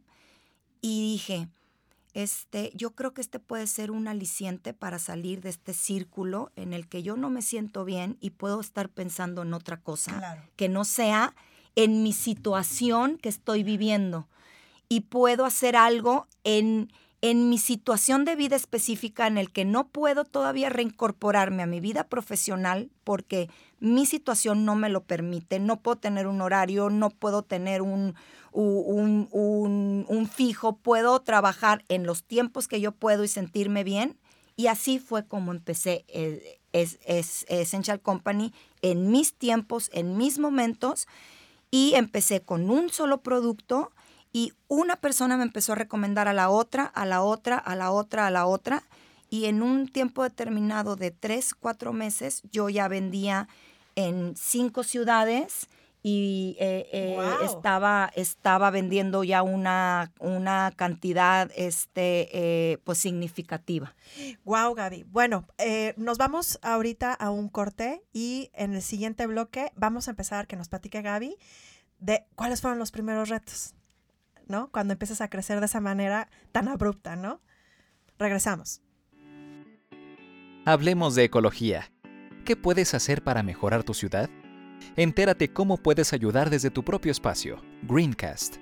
y 0.81 1.03
dije, 1.03 1.49
este, 2.15 2.73
yo 2.75 2.91
creo 2.91 3.15
que 3.15 3.21
este 3.21 3.39
puede 3.39 3.67
ser 3.67 3.91
un 3.91 4.07
aliciente 4.07 4.75
para 4.75 4.99
salir 4.99 5.41
de 5.41 5.51
este 5.51 5.73
círculo 5.73 6.53
en 6.57 6.73
el 6.73 6.89
que 6.89 7.03
yo 7.03 7.17
no 7.17 7.31
me 7.31 7.43
siento 7.43 7.85
bien 7.85 8.19
y 8.21 8.31
puedo 8.31 8.61
estar 8.61 8.89
pensando 8.89 9.43
en 9.43 9.55
otra 9.55 9.79
cosa 9.79 10.19
claro. 10.19 10.43
que 10.57 10.69
no 10.69 10.85
sea 10.85 11.35
en 11.75 12.03
mi 12.03 12.13
situación 12.13 13.19
que 13.19 13.29
estoy 13.29 13.63
viviendo. 13.63 14.29
Y 14.89 15.01
puedo 15.01 15.47
hacer 15.47 15.75
algo 15.75 16.27
en, 16.45 16.93
en 17.23 17.49
mi 17.49 17.57
situación 17.57 18.27
de 18.27 18.37
vida 18.37 18.57
específica 18.57 19.27
en 19.27 19.39
el 19.39 19.51
que 19.51 19.65
no 19.65 19.89
puedo 19.89 20.25
todavía 20.25 20.69
reincorporarme 20.69 21.63
a 21.63 21.67
mi 21.67 21.81
vida 21.81 22.05
profesional 22.05 22.91
porque 23.05 23.49
mi 23.83 24.07
situación 24.07 24.65
no 24.65 24.77
me 24.77 24.89
lo 24.89 25.03
permite. 25.03 25.59
No 25.59 25.81
puedo 25.81 25.97
tener 25.97 26.29
un 26.29 26.41
horario, 26.41 26.89
no 26.89 27.11
puedo 27.11 27.43
tener 27.43 27.83
un, 27.83 28.15
un, 28.53 29.29
un, 30.09 30.29
fijo, 30.29 30.77
puedo 30.77 31.21
trabajar 31.21 31.85
en 31.89 32.07
los 32.07 32.23
tiempos 32.23 32.69
que 32.69 32.81
yo 32.81 32.93
puedo 32.93 33.25
y 33.25 33.29
sentirme 33.29 33.83
bien. 33.83 34.17
Y 34.55 34.69
así 34.69 35.01
fue 35.01 35.27
como 35.27 35.51
empecé 35.51 36.05
es, 36.73 37.01
es, 37.05 37.45
Essential 37.49 38.01
Company 38.01 38.55
en 38.83 39.11
mis 39.11 39.35
tiempos, 39.35 39.91
en 39.93 40.17
mis 40.17 40.39
momentos. 40.39 41.09
Y 41.73 41.95
empecé 41.95 42.41
con 42.41 42.71
un 42.71 42.91
solo 42.91 43.23
producto 43.23 43.91
Y 44.33 44.53
una 44.69 44.97
persona 44.97 45.37
me 45.37 45.43
empezó 45.43 45.73
a 45.73 45.77
recomendar 45.77 46.29
a 46.29 46.33
la 46.33 46.51
otra, 46.51 46.85
a 46.85 47.05
la 47.05 47.23
otra, 47.23 47.59
a 47.59 47.75
la 47.75 47.91
otra, 47.91 48.29
a 48.29 48.31
la 48.31 48.47
otra. 48.47 48.85
Y 49.29 49.47
en 49.47 49.61
un 49.61 49.89
tiempo 49.89 50.23
determinado 50.23 50.95
de 50.95 51.11
tres, 51.11 51.53
cuatro 51.55 51.93
meses, 51.93 52.43
yo 52.53 52.69
ya 52.69 52.87
vendía 52.87 53.49
en 53.97 54.35
cinco 54.37 54.83
ciudades 54.83 55.69
y 56.03 56.57
eh, 56.59 56.89
eh, 56.93 57.19
estaba, 57.45 58.11
estaba 58.17 58.71
vendiendo 58.71 59.23
ya 59.23 59.43
una, 59.43 60.11
una 60.19 60.73
cantidad 60.75 61.51
este, 61.55 62.29
eh, 62.33 62.79
pues 62.83 62.99
significativa. 62.99 63.95
Wow, 64.45 64.75
Gaby. 64.75 65.05
Bueno, 65.05 65.47
eh, 65.59 65.95
nos 65.97 66.19
vamos 66.19 66.59
ahorita 66.63 67.15
a 67.15 67.31
un 67.31 67.49
corte 67.49 68.03
y 68.13 68.51
en 68.55 68.75
el 68.75 68.83
siguiente 68.83 69.27
bloque 69.27 69.71
vamos 69.77 70.09
a 70.09 70.11
empezar 70.11 70.49
que 70.49 70.57
nos 70.57 70.69
platique 70.69 71.03
Gaby 71.03 71.37
de 72.01 72.27
cuáles 72.35 72.61
fueron 72.61 72.81
los 72.81 72.91
primeros 72.91 73.29
retos, 73.29 73.75
¿no? 74.49 74.71
Cuando 74.73 74.95
empiezas 74.95 75.21
a 75.21 75.29
crecer 75.29 75.61
de 75.61 75.67
esa 75.67 75.81
manera 75.81 76.29
tan 76.51 76.67
abrupta, 76.67 77.15
¿no? 77.15 77.41
Regresamos. 78.19 78.83
Hablemos 80.65 81.15
de 81.15 81.25
ecología. 81.25 81.92
¿Qué 82.45 82.57
puedes 82.57 82.93
hacer 82.95 83.23
para 83.23 83.45
mejorar 83.45 83.85
tu 83.85 83.95
ciudad? 83.95 84.29
Entérate 84.97 85.53
cómo 85.53 85.77
puedes 85.77 86.13
ayudar 86.13 86.51
desde 86.51 86.71
tu 86.71 86.83
propio 86.85 87.13
espacio. 87.13 87.63
Greencast. 87.83 88.57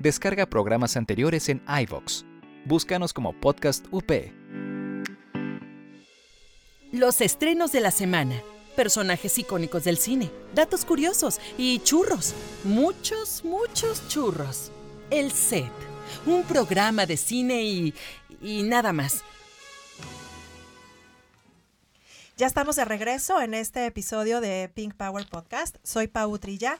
Descarga 0.00 0.46
programas 0.46 0.96
anteriores 0.96 1.48
en 1.48 1.62
iVoox. 1.68 2.24
Búscanos 2.64 3.12
como 3.12 3.38
Podcast 3.38 3.86
UP. 3.92 4.10
Los 6.90 7.20
estrenos 7.20 7.70
de 7.70 7.80
la 7.80 7.92
semana, 7.92 8.42
personajes 8.74 9.38
icónicos 9.38 9.84
del 9.84 9.98
cine, 9.98 10.32
datos 10.52 10.84
curiosos 10.84 11.38
y 11.56 11.78
churros. 11.78 12.34
Muchos, 12.64 13.44
muchos 13.44 14.08
churros. 14.08 14.72
El 15.10 15.30
set, 15.30 15.70
un 16.26 16.42
programa 16.42 17.06
de 17.06 17.16
cine 17.16 17.62
y... 17.62 17.94
y 18.42 18.64
nada 18.64 18.92
más. 18.92 19.22
Ya 22.38 22.46
estamos 22.46 22.76
de 22.76 22.84
regreso 22.84 23.42
en 23.42 23.52
este 23.52 23.84
episodio 23.84 24.40
de 24.40 24.70
Pink 24.72 24.94
Power 24.94 25.26
Podcast. 25.28 25.76
Soy 25.82 26.06
Pau 26.06 26.38
Trilla. 26.38 26.78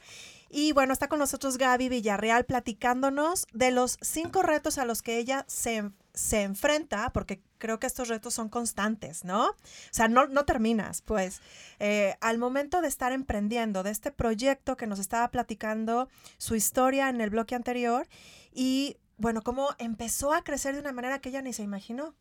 Y 0.49 0.71
bueno, 0.71 0.93
está 0.93 1.09
con 1.09 1.19
nosotros 1.19 1.57
Gaby 1.57 1.89
Villarreal 1.89 2.45
platicándonos 2.45 3.45
de 3.51 3.71
los 3.71 3.97
cinco 3.99 4.41
retos 4.41 4.77
a 4.77 4.85
los 4.85 5.01
que 5.01 5.17
ella 5.17 5.43
se, 5.49 5.91
se 6.13 6.43
enfrenta, 6.43 7.11
porque 7.11 7.41
creo 7.57 7.77
que 7.77 7.87
estos 7.87 8.07
retos 8.07 8.33
son 8.33 8.47
constantes, 8.47 9.25
¿no? 9.25 9.49
O 9.49 9.55
sea, 9.91 10.07
no, 10.07 10.27
no 10.27 10.45
terminas, 10.45 11.01
pues. 11.01 11.41
Eh, 11.79 12.15
al 12.21 12.37
momento 12.37 12.79
de 12.79 12.87
estar 12.87 13.11
emprendiendo 13.11 13.83
de 13.83 13.91
este 13.91 14.11
proyecto 14.11 14.77
que 14.77 14.87
nos 14.87 14.97
estaba 14.97 15.27
platicando 15.27 16.07
su 16.37 16.55
historia 16.55 17.09
en 17.09 17.19
el 17.19 17.31
bloque 17.31 17.55
anterior 17.55 18.07
y, 18.53 18.95
bueno, 19.17 19.41
cómo 19.41 19.75
empezó 19.77 20.33
a 20.33 20.41
crecer 20.41 20.75
de 20.75 20.79
una 20.79 20.93
manera 20.93 21.19
que 21.19 21.27
ella 21.27 21.41
ni 21.41 21.51
se 21.51 21.63
imaginó. 21.63 22.15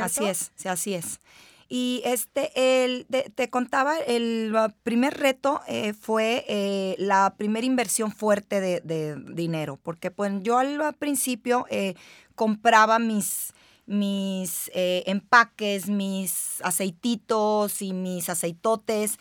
Así 0.00 0.24
es, 0.24 0.52
sí, 0.56 0.68
así 0.68 0.94
es. 0.94 1.20
Y 1.70 2.00
este, 2.06 2.50
el, 2.84 3.06
te 3.34 3.50
contaba, 3.50 3.98
el 3.98 4.54
uh, 4.54 4.72
primer 4.84 5.18
reto 5.18 5.60
eh, 5.68 5.92
fue 5.92 6.46
eh, 6.48 6.96
la 6.98 7.34
primera 7.36 7.66
inversión 7.66 8.10
fuerte 8.10 8.60
de, 8.60 8.80
de 8.80 9.16
dinero, 9.34 9.78
porque 9.82 10.10
pues 10.10 10.32
yo 10.42 10.56
al 10.56 10.94
principio 10.98 11.66
eh, 11.68 11.94
compraba 12.34 12.98
mis, 12.98 13.52
mis 13.84 14.70
empaques, 14.72 15.90
mis 15.90 16.62
aceititos 16.62 17.82
y 17.82 17.92
mis 17.92 18.30
aceitotes, 18.30 19.18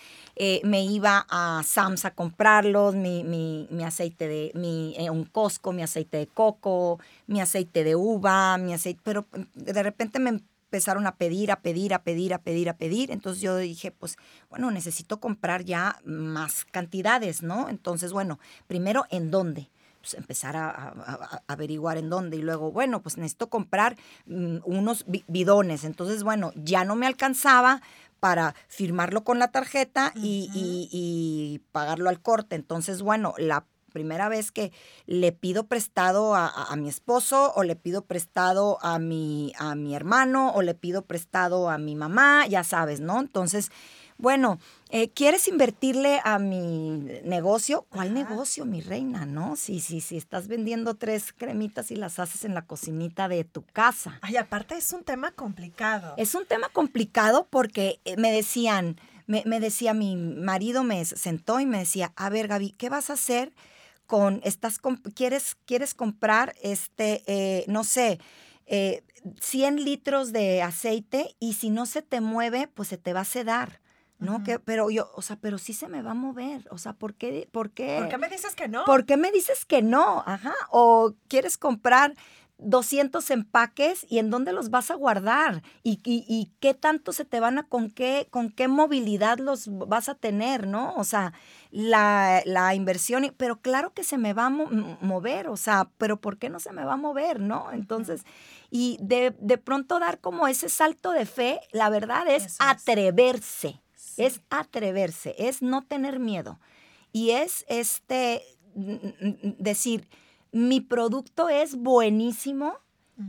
me 0.64 0.84
iba 0.86 1.26
a 1.30 1.64
Sams 1.66 2.06
a 2.06 2.12
comprarlos, 2.12 2.96
mi, 2.96 3.24
mi, 3.24 3.68
mi 3.72 3.84
aceite 3.84 4.28
de, 4.28 4.52
mi, 4.54 4.96
un 5.10 5.26
Costco, 5.26 5.74
mi 5.74 5.84
aceite 5.84 6.18
de 6.18 6.28
coco, 6.28 7.00
mi 7.26 7.42
aceite 7.42 7.84
de 7.84 7.96
uva, 7.96 8.58
mi 8.58 8.74
aceite, 8.74 9.02
pero 9.04 9.26
mm, 9.34 9.64
de 9.64 9.84
repente 9.84 10.20
me 10.20 10.40
empezaron 10.68 11.08
a 11.08 11.16
pedir, 11.16 11.50
a 11.52 11.62
pedir, 11.62 11.94
a 11.94 12.04
pedir, 12.04 12.34
a 12.34 12.40
pedir, 12.40 12.70
a 12.70 12.78
pedir. 12.78 13.10
Entonces 13.12 13.42
yo 13.42 13.56
dije, 13.56 13.92
pues, 13.92 14.18
bueno, 14.50 14.70
necesito 14.70 15.20
comprar 15.20 15.64
ya 15.64 16.00
más 16.04 16.66
cantidades, 16.66 17.42
¿no? 17.42 17.70
Entonces, 17.70 18.12
bueno, 18.12 18.38
primero, 18.68 19.06
¿en 19.10 19.32
dónde? 19.32 19.70
Pues 20.02 20.14
empezar 20.16 20.58
a, 20.58 20.70
a- 20.70 20.90
a- 20.90 21.42
a 21.48 21.54
averiguar 21.54 21.98
en 21.98 22.10
dónde. 22.10 22.36
Y 22.38 22.42
luego, 22.42 22.72
bueno, 22.74 23.02
pues 23.02 23.18
necesito 23.18 23.50
comprar 23.50 23.96
mm, 24.26 24.58
unos 24.66 25.06
bi- 25.08 25.24
bidones. 25.30 25.86
Entonces, 25.86 26.24
bueno, 26.24 26.52
ya 26.56 26.84
no 26.84 26.96
me 26.98 27.08
alcanzaba 27.08 27.82
para 28.20 28.54
firmarlo 28.68 29.24
con 29.24 29.40
la 29.40 29.50
tarjeta 29.52 30.12
y, 30.16 30.50
y- 30.54 30.90
y 30.92 31.60
pagarlo 31.72 32.10
al 32.10 32.20
corte. 32.22 32.58
Entonces, 32.58 33.02
bueno, 33.02 33.34
la 33.38 33.66
primera 33.98 34.30
vez 34.30 34.52
que 34.52 34.72
le 35.08 35.32
pido 35.32 35.64
prestado 35.66 36.36
a, 36.36 36.46
a- 36.48 36.72
a 36.72 36.76
mi 36.76 36.88
esposo 36.88 37.52
o 37.56 37.64
le 37.64 37.76
pido 37.76 38.04
prestado 38.06 38.78
a 38.84 39.00
mi, 39.00 39.54
a 39.58 39.74
mi 39.74 39.96
hermano 39.96 40.52
o 40.54 40.62
le 40.62 40.76
pido 40.76 41.02
prestado 41.02 41.70
a 41.72 41.80
mi 41.80 41.96
mamá, 41.96 42.46
ya 42.48 42.64
sabes, 42.64 43.00
¿no? 43.00 43.20
Entonces, 43.20 43.72
bueno, 44.20 44.60
eh, 44.90 45.10
¿quieres 45.10 45.48
invertirle 45.48 46.20
a 46.24 46.38
mi 46.38 47.00
negocio? 47.24 47.86
¿Cuál 47.90 48.08
Ajá. 48.18 48.30
negocio, 48.30 48.66
mi 48.66 48.82
reina? 48.82 49.26
¿No? 49.26 49.56
Sí, 49.56 49.80
sí, 49.80 50.00
sí, 50.02 50.16
estás 50.18 50.48
vendiendo 50.48 50.94
tres 50.96 51.34
cremitas 51.34 51.90
y 51.92 51.96
las 51.96 52.20
haces 52.20 52.44
en 52.46 52.54
la 52.54 52.64
cocinita 52.66 53.28
de 53.28 53.44
tu 53.46 53.64
casa. 53.64 54.20
Ay, 54.22 54.38
aparte 54.38 54.76
es 54.76 54.94
un 54.94 55.04
tema 55.04 55.32
complicado. 55.32 56.14
Es 56.18 56.36
un 56.36 56.46
tema 56.46 56.70
complicado 56.70 57.48
porque 57.50 58.00
eh, 58.06 58.16
me 58.18 58.32
decían, 58.32 59.00
me, 59.28 59.44
me 59.46 59.60
decía 59.60 59.94
mi 59.94 60.16
marido, 60.16 60.84
me 60.84 61.04
sentó 61.06 61.60
y 61.60 61.66
me 61.66 61.80
decía, 61.80 62.12
a 62.16 62.30
ver, 62.30 62.48
Gaby, 62.48 62.72
¿qué 62.72 62.90
vas 62.90 63.10
a 63.12 63.14
hacer 63.14 63.52
con, 64.08 64.42
estás, 64.44 64.80
quieres, 65.14 65.56
quieres 65.66 65.94
comprar, 65.94 66.56
este, 66.62 67.24
eh, 67.28 67.66
no 67.68 67.84
sé, 67.84 68.20
eh, 68.66 69.04
100 69.40 69.84
litros 69.84 70.32
de 70.32 70.62
aceite 70.62 71.36
y 71.40 71.54
si 71.54 71.70
no 71.70 71.86
se 71.86 72.02
te 72.02 72.22
mueve, 72.22 72.68
pues 72.74 72.88
se 72.88 72.98
te 72.98 73.14
va 73.14 73.22
a 73.22 73.26
sedar, 73.26 73.82
¿no? 74.20 74.44
Que, 74.44 74.60
pero 74.60 74.90
yo, 74.90 75.12
o 75.14 75.22
sea, 75.22 75.36
pero 75.36 75.58
sí 75.58 75.74
se 75.74 75.88
me 75.88 76.02
va 76.02 76.12
a 76.12 76.16
mover, 76.16 76.68
o 76.72 76.78
sea, 76.78 76.94
¿por 76.94 77.14
qué? 77.14 77.48
¿Por 77.52 77.72
qué? 77.72 77.98
¿Por 78.00 78.10
qué 78.10 78.18
me 78.18 78.30
dices 78.30 78.56
que 78.56 78.68
no? 78.68 78.86
¿Por 78.86 79.06
qué 79.06 79.18
me 79.18 79.32
dices 79.32 79.66
que 79.66 79.82
no? 79.82 80.24
Ajá. 80.26 80.56
O 80.70 81.14
quieres 81.28 81.58
comprar 81.58 82.16
200 82.60 83.30
empaques 83.30 84.06
y 84.10 84.18
en 84.20 84.30
dónde 84.32 84.52
los 84.52 84.70
vas 84.72 84.90
a 84.90 84.96
guardar 84.96 85.62
y, 85.84 86.00
y- 86.04 86.26
y 86.28 86.52
qué 86.60 86.74
tanto 86.74 87.12
se 87.12 87.24
te 87.24 87.40
van 87.40 87.60
a, 87.60 87.64
con 87.68 87.92
qué, 87.92 88.28
con 88.32 88.50
qué 88.50 88.68
movilidad 88.68 89.38
los 89.38 89.68
vas 89.68 90.10
a 90.10 90.16
tener, 90.16 90.66
¿no? 90.68 90.96
O 90.96 91.04
sea, 91.04 91.34
la, 91.70 92.42
la 92.46 92.74
inversión, 92.74 93.32
pero 93.38 93.62
claro 93.62 93.94
que 93.94 94.04
se 94.04 94.18
me 94.18 94.34
va 94.34 94.48
a 94.48 94.50
mo- 94.50 94.70
mover, 95.02 95.50
o 95.50 95.58
sea, 95.58 95.90
pero 95.98 96.20
¿por 96.20 96.38
qué 96.40 96.50
no 96.50 96.60
se 96.60 96.72
me 96.74 96.84
va 96.84 96.94
a 96.94 96.98
mover, 96.98 97.40
no? 97.40 97.72
Entonces, 97.72 98.24
y 98.72 98.98
de, 99.02 99.36
de 99.40 99.58
pronto 99.58 100.00
dar 100.00 100.20
como 100.20 100.48
ese 100.48 100.70
salto 100.70 101.12
de 101.12 101.26
fe, 101.26 101.60
la 101.72 101.90
verdad 101.90 102.28
es 102.28 102.56
atreverse, 102.60 103.82
Sí. 103.94 104.24
es 104.24 104.42
atreverse, 104.50 105.36
es 105.38 105.62
no 105.62 105.84
tener 105.86 106.20
miedo. 106.20 106.60
Y 107.12 107.32
es 107.32 107.66
este 107.68 108.42
decir, 109.58 110.08
mi 110.52 110.82
producto 110.82 111.50
es 111.50 111.76
buenísimo 111.76 112.74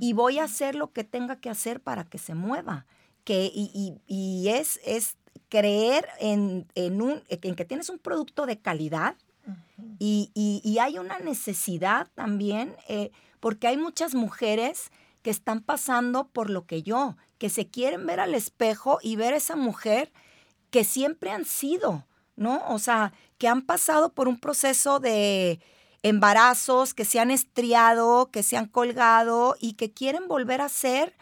y 0.00 0.12
voy 0.12 0.38
a 0.38 0.44
hacer 0.44 0.74
lo 0.74 0.92
que 0.92 1.04
tenga 1.04 1.36
que 1.40 1.48
hacer 1.50 1.80
para 1.80 2.04
que 2.04 2.18
se 2.18 2.34
mueva. 2.34 2.86
Que, 3.24 3.50
y 3.54 3.70
y- 3.74 4.00
y 4.06 4.48
es, 4.48 4.80
es 4.84 5.16
creer 5.48 6.06
en, 6.20 6.66
en, 6.74 7.00
un, 7.02 7.22
en 7.28 7.54
que 7.54 7.64
tienes 7.64 7.88
un 7.90 7.98
producto 7.98 8.46
de 8.46 8.58
calidad 8.58 9.16
y, 9.98 10.30
y- 10.34 10.60
y 10.64 10.78
hay 10.78 10.98
una 10.98 11.18
necesidad 11.18 12.08
también, 12.14 12.74
eh, 12.88 13.10
porque 13.40 13.66
hay 13.68 13.76
muchas 13.76 14.14
mujeres 14.14 14.90
que 15.22 15.30
están 15.30 15.62
pasando 15.62 16.28
por 16.28 16.50
lo 16.50 16.66
que 16.66 16.82
yo, 16.82 17.16
que 17.38 17.48
se 17.50 17.66
quieren 17.68 18.06
ver 18.06 18.20
al 18.20 18.34
espejo 18.34 18.98
y 19.02 19.16
ver 19.16 19.34
esa 19.34 19.56
mujer 19.56 20.12
que 20.70 20.84
siempre 20.84 21.30
han 21.30 21.44
sido, 21.44 22.04
¿no? 22.36 22.62
O 22.68 22.78
sea, 22.78 23.12
que 23.38 23.48
han 23.48 23.62
pasado 23.62 24.12
por 24.12 24.28
un 24.28 24.38
proceso 24.38 25.00
de 25.00 25.60
embarazos, 26.02 26.94
que 26.94 27.04
se 27.04 27.20
han 27.20 27.30
estriado, 27.30 28.30
que 28.30 28.42
se 28.42 28.56
han 28.56 28.66
colgado 28.66 29.56
y 29.60 29.74
que 29.74 29.92
quieren 29.92 30.28
volver 30.28 30.60
a 30.60 30.68
ser 30.68 31.16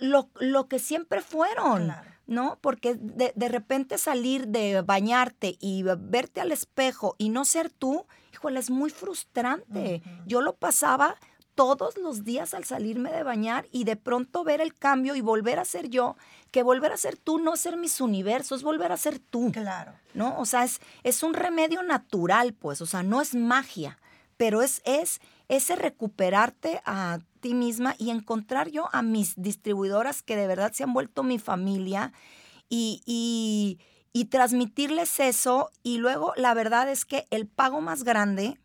lo, 0.00 0.28
lo 0.40 0.68
que 0.68 0.78
siempre 0.78 1.20
fueron. 1.20 1.84
Claro. 1.84 2.10
¿no? 2.26 2.58
Porque 2.60 2.94
de, 2.94 3.32
de 3.34 3.48
repente 3.48 3.98
salir 3.98 4.48
de 4.48 4.82
bañarte 4.82 5.56
y 5.60 5.84
verte 5.84 6.40
al 6.40 6.52
espejo 6.52 7.14
y 7.18 7.28
no 7.28 7.44
ser 7.44 7.70
tú, 7.70 8.06
híjole, 8.32 8.60
es 8.60 8.70
muy 8.70 8.90
frustrante. 8.90 10.02
Yo 10.26 10.40
lo 10.40 10.56
pasaba 10.56 11.16
todos 11.56 11.96
los 11.96 12.22
días 12.22 12.54
al 12.54 12.64
salirme 12.64 13.10
de 13.10 13.24
bañar 13.24 13.66
y 13.72 13.82
de 13.82 13.96
pronto 13.96 14.44
ver 14.44 14.60
el 14.60 14.74
cambio 14.74 15.16
y 15.16 15.20
volver 15.20 15.58
a 15.58 15.64
ser 15.64 15.88
yo, 15.88 16.16
que 16.52 16.62
volver 16.62 16.92
a 16.92 16.96
ser 16.96 17.16
tú 17.16 17.38
no 17.40 17.54
es 17.54 17.60
ser 17.60 17.76
mis 17.76 18.00
universos, 18.00 18.58
es 18.60 18.62
volver 18.62 18.92
a 18.92 18.96
ser 18.96 19.18
tú. 19.18 19.50
Claro. 19.50 19.92
¿no? 20.14 20.38
O 20.38 20.44
sea, 20.46 20.62
es, 20.64 20.80
es 21.02 21.22
un 21.22 21.34
remedio 21.34 21.82
natural, 21.82 22.54
pues, 22.54 22.80
o 22.80 22.86
sea, 22.86 23.02
no 23.02 23.20
es 23.20 23.34
magia, 23.34 23.98
pero 24.36 24.62
es, 24.62 24.82
es 24.84 25.20
ese 25.48 25.76
recuperarte 25.76 26.80
a 26.84 27.18
ti 27.40 27.54
misma 27.54 27.94
y 27.98 28.10
encontrar 28.10 28.68
yo 28.70 28.88
a 28.92 29.02
mis 29.02 29.34
distribuidoras 29.36 30.22
que 30.22 30.36
de 30.36 30.46
verdad 30.46 30.72
se 30.72 30.84
han 30.84 30.92
vuelto 30.92 31.22
mi 31.22 31.38
familia 31.38 32.12
y, 32.68 33.02
y, 33.06 33.78
y 34.12 34.26
transmitirles 34.26 35.20
eso. 35.20 35.70
Y 35.82 35.98
luego 35.98 36.32
la 36.36 36.52
verdad 36.54 36.90
es 36.90 37.04
que 37.04 37.26
el 37.30 37.46
pago 37.46 37.80
más 37.80 38.02
grande 38.02 38.58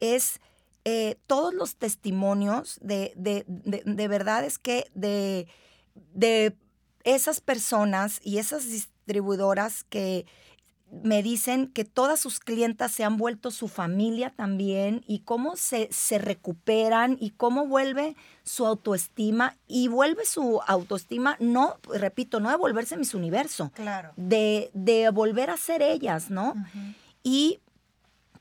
es 0.00 0.40
eh, 0.90 1.18
todos 1.26 1.52
los 1.52 1.76
testimonios 1.76 2.78
de, 2.80 3.12
de, 3.16 3.44
de, 3.46 3.82
de 3.84 4.08
verdad 4.08 4.42
es 4.44 4.58
que 4.58 4.86
de, 4.94 5.46
de 6.14 6.56
esas 7.04 7.40
personas 7.40 8.20
y 8.22 8.38
esas 8.38 8.64
distribuidoras 8.70 9.84
que 9.84 10.24
me 10.90 11.22
dicen 11.22 11.66
que 11.66 11.84
todas 11.84 12.18
sus 12.18 12.40
clientas 12.40 12.92
se 12.92 13.04
han 13.04 13.18
vuelto 13.18 13.50
su 13.50 13.68
familia 13.68 14.30
también 14.34 15.04
y 15.06 15.18
cómo 15.18 15.54
se, 15.56 15.88
se 15.92 16.16
recuperan 16.18 17.18
y 17.20 17.30
cómo 17.32 17.66
vuelve 17.66 18.16
su 18.42 18.64
autoestima 18.66 19.58
y 19.66 19.88
vuelve 19.88 20.24
su 20.24 20.60
autoestima, 20.66 21.36
no, 21.40 21.76
repito, 21.92 22.40
no 22.40 22.48
de 22.48 22.56
volverse 22.56 22.96
mis 22.96 23.12
universo, 23.12 23.70
Claro. 23.74 24.12
de, 24.16 24.70
de 24.72 25.10
volver 25.10 25.50
a 25.50 25.58
ser 25.58 25.82
ellas, 25.82 26.30
¿no? 26.30 26.54
Y 27.22 27.60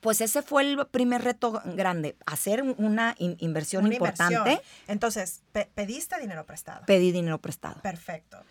pues 0.07 0.21
ese 0.21 0.41
fue 0.41 0.61
el 0.63 0.87
primer 0.87 1.21
reto 1.21 1.61
grande, 1.65 2.15
hacer 2.25 2.61
una 2.77 3.13
in- 3.17 3.35
inversión 3.41 3.83
Una 3.83 3.93
importante, 3.95 4.35
inversión. 4.35 4.61
Entonces, 4.87 5.41
pe- 5.51 5.69
pediste 5.75 6.17
dinero 6.17 6.45
prestado. 6.45 6.85
pedí 6.85 7.11
dinero 7.11 7.39
prestado. 7.41 7.81
Perfecto. 7.81 8.41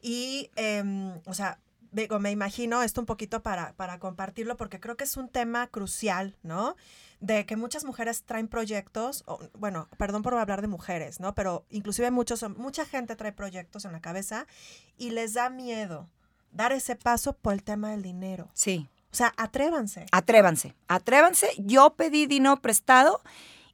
Y, 0.00 0.50
em, 0.54 1.18
o 1.26 1.34
sea, 1.34 1.58
digo, 1.90 2.20
me 2.20 2.30
imagino 2.30 2.84
esto 2.84 3.00
un 3.00 3.06
poquito 3.06 3.42
para, 3.42 3.72
para 3.72 3.98
compartirlo 3.98 4.56
porque 4.56 4.78
creo 4.78 4.96
que 4.96 5.02
es 5.02 5.16
un 5.16 5.28
tema 5.28 5.66
crucial, 5.66 6.36
¿no? 6.44 6.76
De 7.18 7.44
que 7.44 7.56
muchas 7.56 7.82
mujeres 7.84 8.22
traen 8.22 8.46
proyectos, 8.46 9.24
o, 9.26 9.40
bueno, 9.58 9.88
perdón 9.98 10.22
por 10.22 10.34
hablar 10.34 10.60
de 10.62 10.68
mujeres, 10.68 11.18
¿no? 11.18 11.34
Pero 11.34 11.64
inclusive 11.70 12.12
muchos, 12.12 12.48
mucha 12.56 12.86
gente 12.86 13.16
trae 13.16 13.32
proyectos 13.32 13.84
en 13.84 13.90
la 13.90 14.00
cabeza 14.00 14.46
y 14.96 15.10
les 15.10 15.34
da 15.34 15.50
miedo 15.50 16.08
dar 16.52 16.70
ese 16.70 16.94
paso 16.94 17.32
por 17.32 17.52
el 17.54 17.64
tema 17.64 17.90
del 17.90 18.02
dinero. 18.02 18.48
Sí. 18.54 18.88
O 19.12 19.16
sea, 19.16 19.32
atrévanse. 19.36 20.06
Atrévanse, 20.12 20.74
atrévanse. 20.88 21.48
Yo 21.58 21.90
pedí 21.94 22.26
dinero 22.26 22.56
prestado 22.58 23.20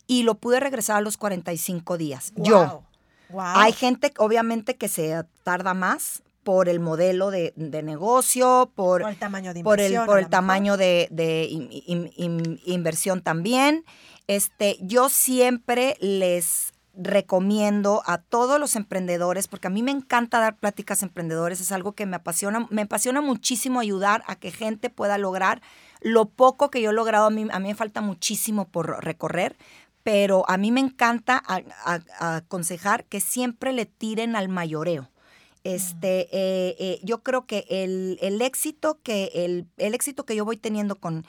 y 0.06 0.22
lo 0.22 0.36
pude 0.36 0.60
regresar 0.60 0.96
a 0.96 1.00
los 1.00 1.16
45 1.16 1.98
días. 1.98 2.32
Yo. 2.36 2.82
Wow. 3.28 3.42
Hay 3.56 3.72
gente, 3.72 4.12
obviamente, 4.18 4.76
que 4.76 4.88
se 4.88 5.24
tarda 5.42 5.74
más 5.74 6.22
por 6.44 6.68
el 6.68 6.78
modelo 6.78 7.30
de, 7.32 7.52
de 7.56 7.82
negocio, 7.82 8.70
por, 8.76 9.02
por 9.02 9.10
el 9.10 9.18
tamaño 9.18 9.52
de 9.52 9.64
por 9.64 9.80
el, 9.80 9.86
inversión. 9.86 10.06
por 10.06 10.18
el 10.20 10.28
tamaño 10.28 10.76
de, 10.76 11.08
de 11.10 11.44
in- 11.50 11.68
in- 11.70 12.12
in- 12.16 12.60
inversión 12.64 13.20
también. 13.20 13.84
Este, 14.28 14.78
yo 14.80 15.08
siempre 15.08 15.96
les 16.00 16.72
recomiendo 16.96 18.02
a 18.06 18.18
todos 18.18 18.58
los 18.58 18.74
emprendedores, 18.76 19.48
porque 19.48 19.66
a 19.66 19.70
mí 19.70 19.82
me 19.82 19.90
encanta 19.90 20.38
dar 20.40 20.56
pláticas 20.56 21.02
a 21.02 21.06
emprendedores, 21.06 21.60
es 21.60 21.72
algo 21.72 21.92
que 21.92 22.06
me 22.06 22.16
apasiona, 22.16 22.66
me 22.70 22.82
apasiona 22.82 23.20
muchísimo 23.20 23.80
ayudar 23.80 24.22
a 24.26 24.36
que 24.36 24.50
gente 24.50 24.90
pueda 24.90 25.18
lograr 25.18 25.60
lo 26.00 26.26
poco 26.26 26.70
que 26.70 26.80
yo 26.80 26.90
he 26.90 26.94
logrado, 26.94 27.26
a 27.26 27.30
mí, 27.30 27.46
a 27.50 27.58
mí 27.58 27.68
me 27.68 27.74
falta 27.74 28.00
muchísimo 28.00 28.66
por 28.68 29.04
recorrer, 29.04 29.56
pero 30.02 30.44
a 30.48 30.56
mí 30.56 30.70
me 30.70 30.80
encanta 30.80 31.42
a- 31.46 31.62
a- 31.84 32.00
a 32.18 32.36
aconsejar 32.36 33.04
que 33.04 33.20
siempre 33.20 33.72
le 33.72 33.86
tiren 33.86 34.36
al 34.36 34.48
mayoreo. 34.48 35.10
Este, 35.64 36.28
eh, 36.30 36.76
eh, 36.78 37.00
yo 37.02 37.22
creo 37.24 37.44
que 37.46 37.66
el, 37.68 38.18
el 38.22 38.40
éxito 38.40 39.00
que 39.02 39.32
el, 39.34 39.66
el 39.78 39.94
éxito 39.94 40.24
que 40.24 40.36
yo 40.36 40.44
voy 40.44 40.56
teniendo 40.56 40.94
con 40.94 41.26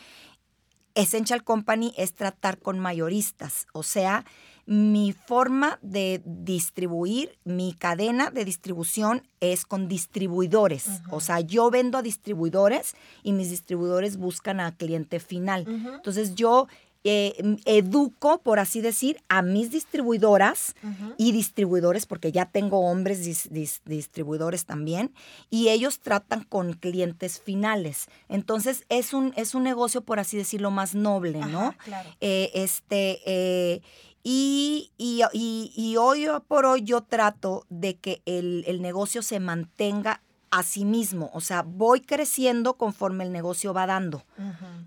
Essential 0.96 1.44
Company 1.44 1.94
es 1.98 2.14
tratar 2.14 2.60
con 2.60 2.80
mayoristas, 2.80 3.68
o 3.74 3.84
sea, 3.84 4.26
mi 4.70 5.14
forma 5.14 5.80
de 5.82 6.22
distribuir, 6.26 7.38
mi 7.46 7.74
cadena 7.74 8.30
de 8.32 8.44
distribución 8.44 9.24
es 9.40 9.66
con 9.66 9.88
distribuidores. 9.88 10.88
O 11.10 11.22
sea, 11.22 11.40
yo 11.40 11.72
vendo 11.72 11.98
a 11.98 12.02
distribuidores 12.02 12.94
y 13.24 13.32
mis 13.32 13.50
distribuidores 13.50 14.18
buscan 14.18 14.60
a 14.60 14.76
cliente 14.76 15.20
final. 15.22 15.66
Entonces 15.96 16.36
yo 16.36 16.68
eh, 17.04 17.36
m- 17.38 17.58
educo, 17.64 18.40
por 18.42 18.60
así 18.60 18.82
decir, 18.82 19.22
a 19.30 19.42
mis 19.42 19.72
distribuidoras 19.72 20.76
y 21.18 21.32
distribuidores, 21.32 22.06
porque 22.06 22.34
ya 22.34 22.46
tengo 22.48 22.82
hombres 22.82 23.26
dis- 23.26 23.50
dis- 23.50 23.80
distribuidores 23.86 24.66
también, 24.66 25.14
y 25.50 25.70
ellos 25.70 26.02
tratan 26.02 26.44
con 26.44 26.74
clientes 26.74 27.40
finales. 27.40 28.08
Entonces 28.28 28.84
es 28.90 29.14
un, 29.14 29.32
es 29.38 29.56
un 29.56 29.64
negocio, 29.64 30.02
por 30.02 30.20
así 30.20 30.36
decirlo, 30.36 30.70
más 30.72 30.96
noble, 30.96 31.40
¿no? 31.40 31.68
Ajá, 31.70 31.78
claro. 31.86 32.10
Eh, 32.20 32.52
este, 32.56 33.22
eh, 33.26 33.82
y, 34.30 34.92
y- 34.98 35.22
y- 35.32 35.72
y 35.74 35.96
hoy 35.96 36.28
por 36.50 36.66
hoy 36.66 36.82
yo 36.82 37.00
trato 37.02 37.66
de 37.70 37.96
que 37.96 38.22
el, 38.26 38.66
el 38.68 38.82
negocio 38.82 39.22
se 39.22 39.40
mantenga 39.40 40.22
a 40.52 40.64
sí 40.64 40.84
mismo, 40.84 41.30
o 41.34 41.40
sea, 41.40 41.62
voy 41.62 42.02
creciendo 42.02 42.74
conforme 42.76 43.24
el 43.24 43.32
negocio 43.32 43.74
va 43.74 43.86
dando. 43.86 44.26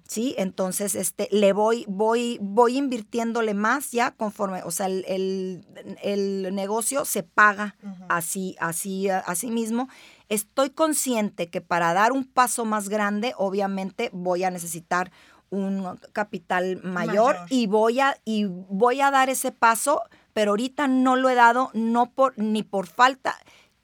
¿sí? 0.06 0.34
Entonces, 0.36 0.94
este, 0.94 1.28
le 1.30 1.52
voy, 1.54 1.84
voy, 1.88 2.38
voy 2.42 2.76
invirtiéndole 2.76 3.54
más 3.54 3.92
ya 3.92 4.10
conforme, 4.10 4.62
o 4.62 4.70
sea, 4.70 4.86
el, 4.86 5.04
el- 5.08 5.64
el 6.02 6.54
negocio 6.54 7.04
se 7.06 7.22
paga 7.22 7.76
Ujú. 7.82 8.04
así, 8.10 8.56
así, 8.60 9.08
a- 9.08 9.20
así 9.20 9.50
mismo. 9.50 9.88
Estoy 10.28 10.70
consciente 10.70 11.48
que 11.48 11.60
para 11.60 11.92
dar 11.94 12.12
un 12.12 12.24
paso 12.24 12.64
más 12.64 12.88
grande, 12.88 13.32
obviamente 13.36 14.10
voy 14.12 14.44
a 14.44 14.50
necesitar 14.50 15.10
un 15.50 15.98
capital 16.12 16.80
mayor, 16.82 17.34
Mayor. 17.34 17.36
y 17.50 17.66
voy 17.66 18.00
a 18.00 18.16
y 18.24 18.44
voy 18.44 19.00
a 19.00 19.10
dar 19.10 19.28
ese 19.28 19.52
paso, 19.52 20.02
pero 20.32 20.52
ahorita 20.52 20.88
no 20.88 21.16
lo 21.16 21.28
he 21.28 21.34
dado 21.34 21.70
no 21.74 22.10
por 22.12 22.38
ni 22.38 22.62
por 22.62 22.86
falta 22.86 23.36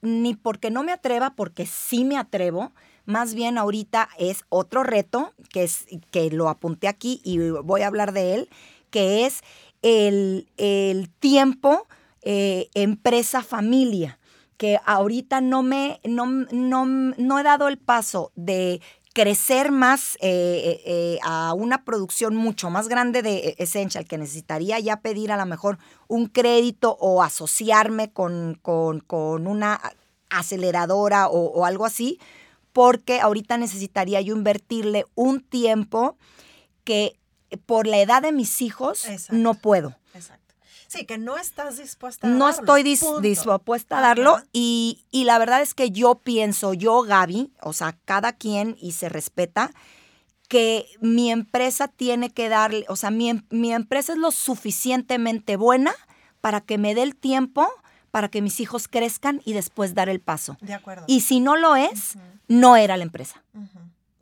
ni 0.03 0.35
porque 0.35 0.71
no 0.71 0.83
me 0.83 0.93
atreva, 0.93 1.35
porque 1.35 1.67
sí 1.67 2.05
me 2.05 2.17
atrevo. 2.17 2.73
Más 3.07 3.35
bien 3.35 3.59
ahorita 3.59 4.09
es 4.19 4.45
otro 4.49 4.83
reto 4.83 5.33
que 5.51 5.65
es 5.65 5.87
que 6.11 6.31
lo 6.31 6.49
apunté 6.49 6.89
aquí 6.89 7.21
y 7.25 7.39
voy 7.39 7.83
a 7.83 7.87
hablar 7.87 8.13
de 8.13 8.35
él, 8.35 8.49
que 8.91 9.27
es 9.27 9.43
el, 9.83 10.49
el 10.57 11.09
tiempo 11.11 11.87
eh, 12.23 12.69
empresa 12.75 13.43
familia 13.43 14.19
que 14.57 14.81
ahorita 14.87 15.41
no 15.41 15.63
me 15.63 16.01
no, 16.05 16.27
no, 16.27 16.87
no 16.87 17.39
he 17.39 17.43
dado 17.43 17.69
el 17.69 17.79
paso 17.79 18.33
de 18.35 18.81
crecer 19.17 19.73
más 19.73 20.17
eh, 20.17 20.21
eh, 20.21 20.83
eh, 20.85 21.19
a 21.23 21.55
una 21.55 21.85
producción 21.87 22.37
mucho 22.37 22.69
más 22.69 22.87
grande 22.87 23.23
de 23.23 23.55
Essential, 23.57 24.05
que 24.05 24.19
necesitaría 24.19 24.79
ya 24.79 25.01
pedir 25.01 25.33
a 25.33 25.39
lo 25.39 25.47
mejor 25.47 25.79
un 26.07 26.27
crédito 26.27 26.99
o 27.01 27.23
asociarme 27.23 28.13
con, 28.13 28.59
con, 28.61 29.01
con 29.01 29.47
una 29.47 29.81
aceleradora 30.29 31.29
o, 31.29 31.47
o 31.47 31.65
algo 31.65 31.87
así, 31.87 32.21
porque 32.75 33.19
ahorita 33.19 33.57
necesitaría 33.57 34.21
yo 34.21 34.37
invertirle 34.37 35.07
un 35.15 35.41
tiempo 35.41 36.19
que 36.85 37.19
por 37.65 37.87
la 37.87 37.99
edad 37.99 38.21
de 38.21 38.33
mis 38.33 38.61
hijos 38.61 39.07
Exacto. 39.07 39.35
no 39.35 39.55
puedo. 39.55 39.97
Sí, 40.89 41.05
que 41.05 41.19
no 41.19 41.37
estás 41.37 41.79
dispuesta 41.79 42.27
a 42.27 42.31
No 42.31 42.47
darlo, 42.47 42.61
estoy 42.61 42.83
dis- 42.83 43.01
punto. 43.01 43.21
dispuesta 43.21 43.99
a 43.99 44.01
darlo 44.01 44.39
y, 44.53 45.05
y 45.11 45.25
la 45.25 45.39
verdad 45.39 45.61
es 45.63 45.75
que 45.75 45.91
yo 45.91 46.17
pienso, 46.17 46.75
yo 46.75 47.03
Gaby, 47.03 47.53
o 47.61 47.73
sea, 47.73 47.97
cada 48.05 48.33
quien 48.33 48.77
y 48.81 48.93
se 48.93 49.09
respeta, 49.09 49.73
que 50.49 50.87
mi 51.01 51.31
empresa 51.33 51.89
tiene 51.89 52.31
que 52.31 52.49
darle, 52.49 52.85
o 52.89 52.95
sea, 52.97 53.11
mi, 53.11 53.31
em- 53.31 53.43
mi 53.51 53.73
empresa 53.73 54.13
es 54.13 54.19
lo 54.19 54.31
suficientemente 54.31 55.57
buena 55.57 55.93
para 56.41 56.61
que 56.61 56.79
me 56.79 56.95
dé 56.95 57.03
el 57.03 57.17
tiempo 57.17 57.69
para 58.13 58.29
que 58.29 58.41
mis 58.41 58.61
hijos 58.61 58.89
crezcan 58.89 59.43
y 59.45 59.53
después 59.53 59.95
dar 59.95 60.09
el 60.09 60.21
paso. 60.21 60.57
De 60.63 60.73
acuerdo. 60.73 61.05
Y 61.07 61.21
si 61.21 61.41
no 61.41 61.57
lo 61.57 61.77
es, 61.77 62.15
no 62.49 62.77
era 62.77 62.97
la 62.97 63.03
empresa. 63.03 63.43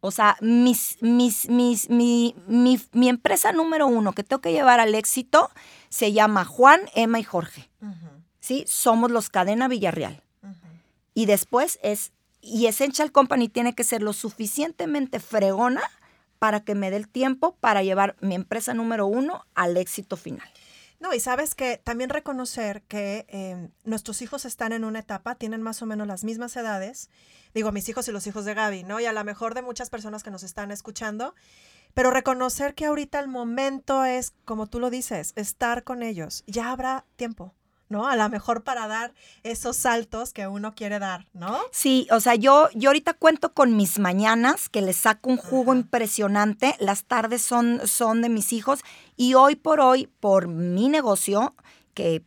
O 0.07 0.11
sea, 0.11 0.37
mis, 0.43 0.99
mis, 1.01 1.49
mis, 1.49 1.89
mi, 1.89 2.37
mi, 2.47 2.79
mi 2.93 3.09
empresa 3.09 3.53
número 3.53 3.87
uno 3.87 4.13
que 4.13 4.23
tengo 4.23 4.43
que 4.43 4.53
llevar 4.53 4.79
al 4.79 4.95
éxito 4.95 5.51
se 5.89 6.13
llama 6.13 6.45
Juan, 6.45 6.83
Emma 6.95 7.21
y 7.21 7.23
Jorge. 7.23 7.71
¿sí? 8.39 8.65
Somos 8.69 9.11
los 9.11 9.31
Cadena 9.31 9.67
Villarreal. 9.67 10.23
Y 11.15 11.25
después 11.25 11.79
es, 11.83 12.13
y 12.43 12.67
Essential 12.67 13.13
Company 13.13 13.49
tiene 13.49 13.75
que 13.75 13.83
ser 13.83 14.03
lo 14.03 14.13
suficientemente 14.13 15.21
fregona 15.21 15.81
para 16.39 16.61
que 16.61 16.75
me 16.75 16.91
dé 16.91 16.99
el 16.99 17.09
tiempo 17.09 17.57
para 17.61 17.83
llevar 17.83 18.15
mi 18.21 18.35
empresa 18.35 18.75
número 18.75 19.07
uno 19.07 19.47
al 19.55 19.79
éxito 19.79 20.19
final. 20.19 20.47
No, 21.05 21.13
y 21.13 21.21
sabes 21.21 21.55
que 21.55 21.77
también 21.77 22.09
reconocer 22.09 22.81
que 22.85 23.27
eh, 23.29 23.69
nuestros 23.85 24.23
hijos 24.23 24.47
están 24.47 24.73
en 24.73 24.85
una 24.85 25.01
etapa, 25.01 25.35
tienen 25.35 25.61
más 25.61 25.83
o 25.83 25.87
menos 25.87 26.07
las 26.07 26.25
mismas 26.25 26.57
edades. 26.57 27.11
Digo, 27.53 27.73
mis 27.73 27.87
hijos 27.91 28.09
y 28.09 28.11
los 28.11 28.27
hijos 28.27 28.47
de 28.47 28.55
Gaby, 28.55 28.85
¿no? 28.85 29.01
Y 29.01 29.05
a 29.05 29.13
lo 29.13 29.23
mejor 29.23 29.53
de 29.55 29.61
muchas 29.61 29.91
personas 29.91 30.23
que 30.23 30.31
nos 30.31 30.43
están 30.45 30.71
escuchando. 30.71 31.35
Pero 31.93 32.11
reconocer 32.11 32.75
que 32.75 32.87
ahorita 32.87 33.21
el 33.21 33.29
momento 33.29 34.07
es, 34.07 34.33
como 34.47 34.67
tú 34.67 34.81
lo 34.81 34.89
dices, 34.89 35.35
estar 35.37 35.85
con 35.85 36.03
ellos. 36.03 36.43
Ya 36.47 36.71
habrá 36.71 37.05
tiempo, 37.17 37.53
¿no? 37.95 38.09
A 38.09 38.17
lo 38.17 38.29
mejor 38.29 38.65
para 38.65 38.89
dar 38.89 39.15
esos 39.45 39.77
saltos 39.77 40.33
que 40.33 40.49
uno 40.49 40.75
quiere 40.75 40.99
dar, 40.99 41.27
¿no? 41.33 41.57
Sí, 41.71 42.09
o 42.11 42.19
sea, 42.19 42.35
yo, 42.35 42.69
yo 42.75 42.91
ahorita 42.91 43.15
cuento 43.15 43.55
con 43.55 43.77
mis 43.77 44.01
mañanas, 44.01 44.69
que 44.69 44.83
les 44.83 44.97
saco 44.97 45.31
un 45.31 45.37
jugo 45.37 45.71
Ajá. 45.71 45.81
impresionante. 45.81 46.75
Las 46.81 47.05
tardes 47.05 47.43
son, 47.43 47.81
son 47.87 48.21
de 48.21 48.29
mis 48.29 48.53
hijos. 48.53 48.81
Y 49.17 49.35
hoy 49.35 49.55
por 49.55 49.79
hoy, 49.81 50.09
por 50.19 50.49
mi 50.49 50.89
negocio, 50.89 51.55
que 51.95 52.25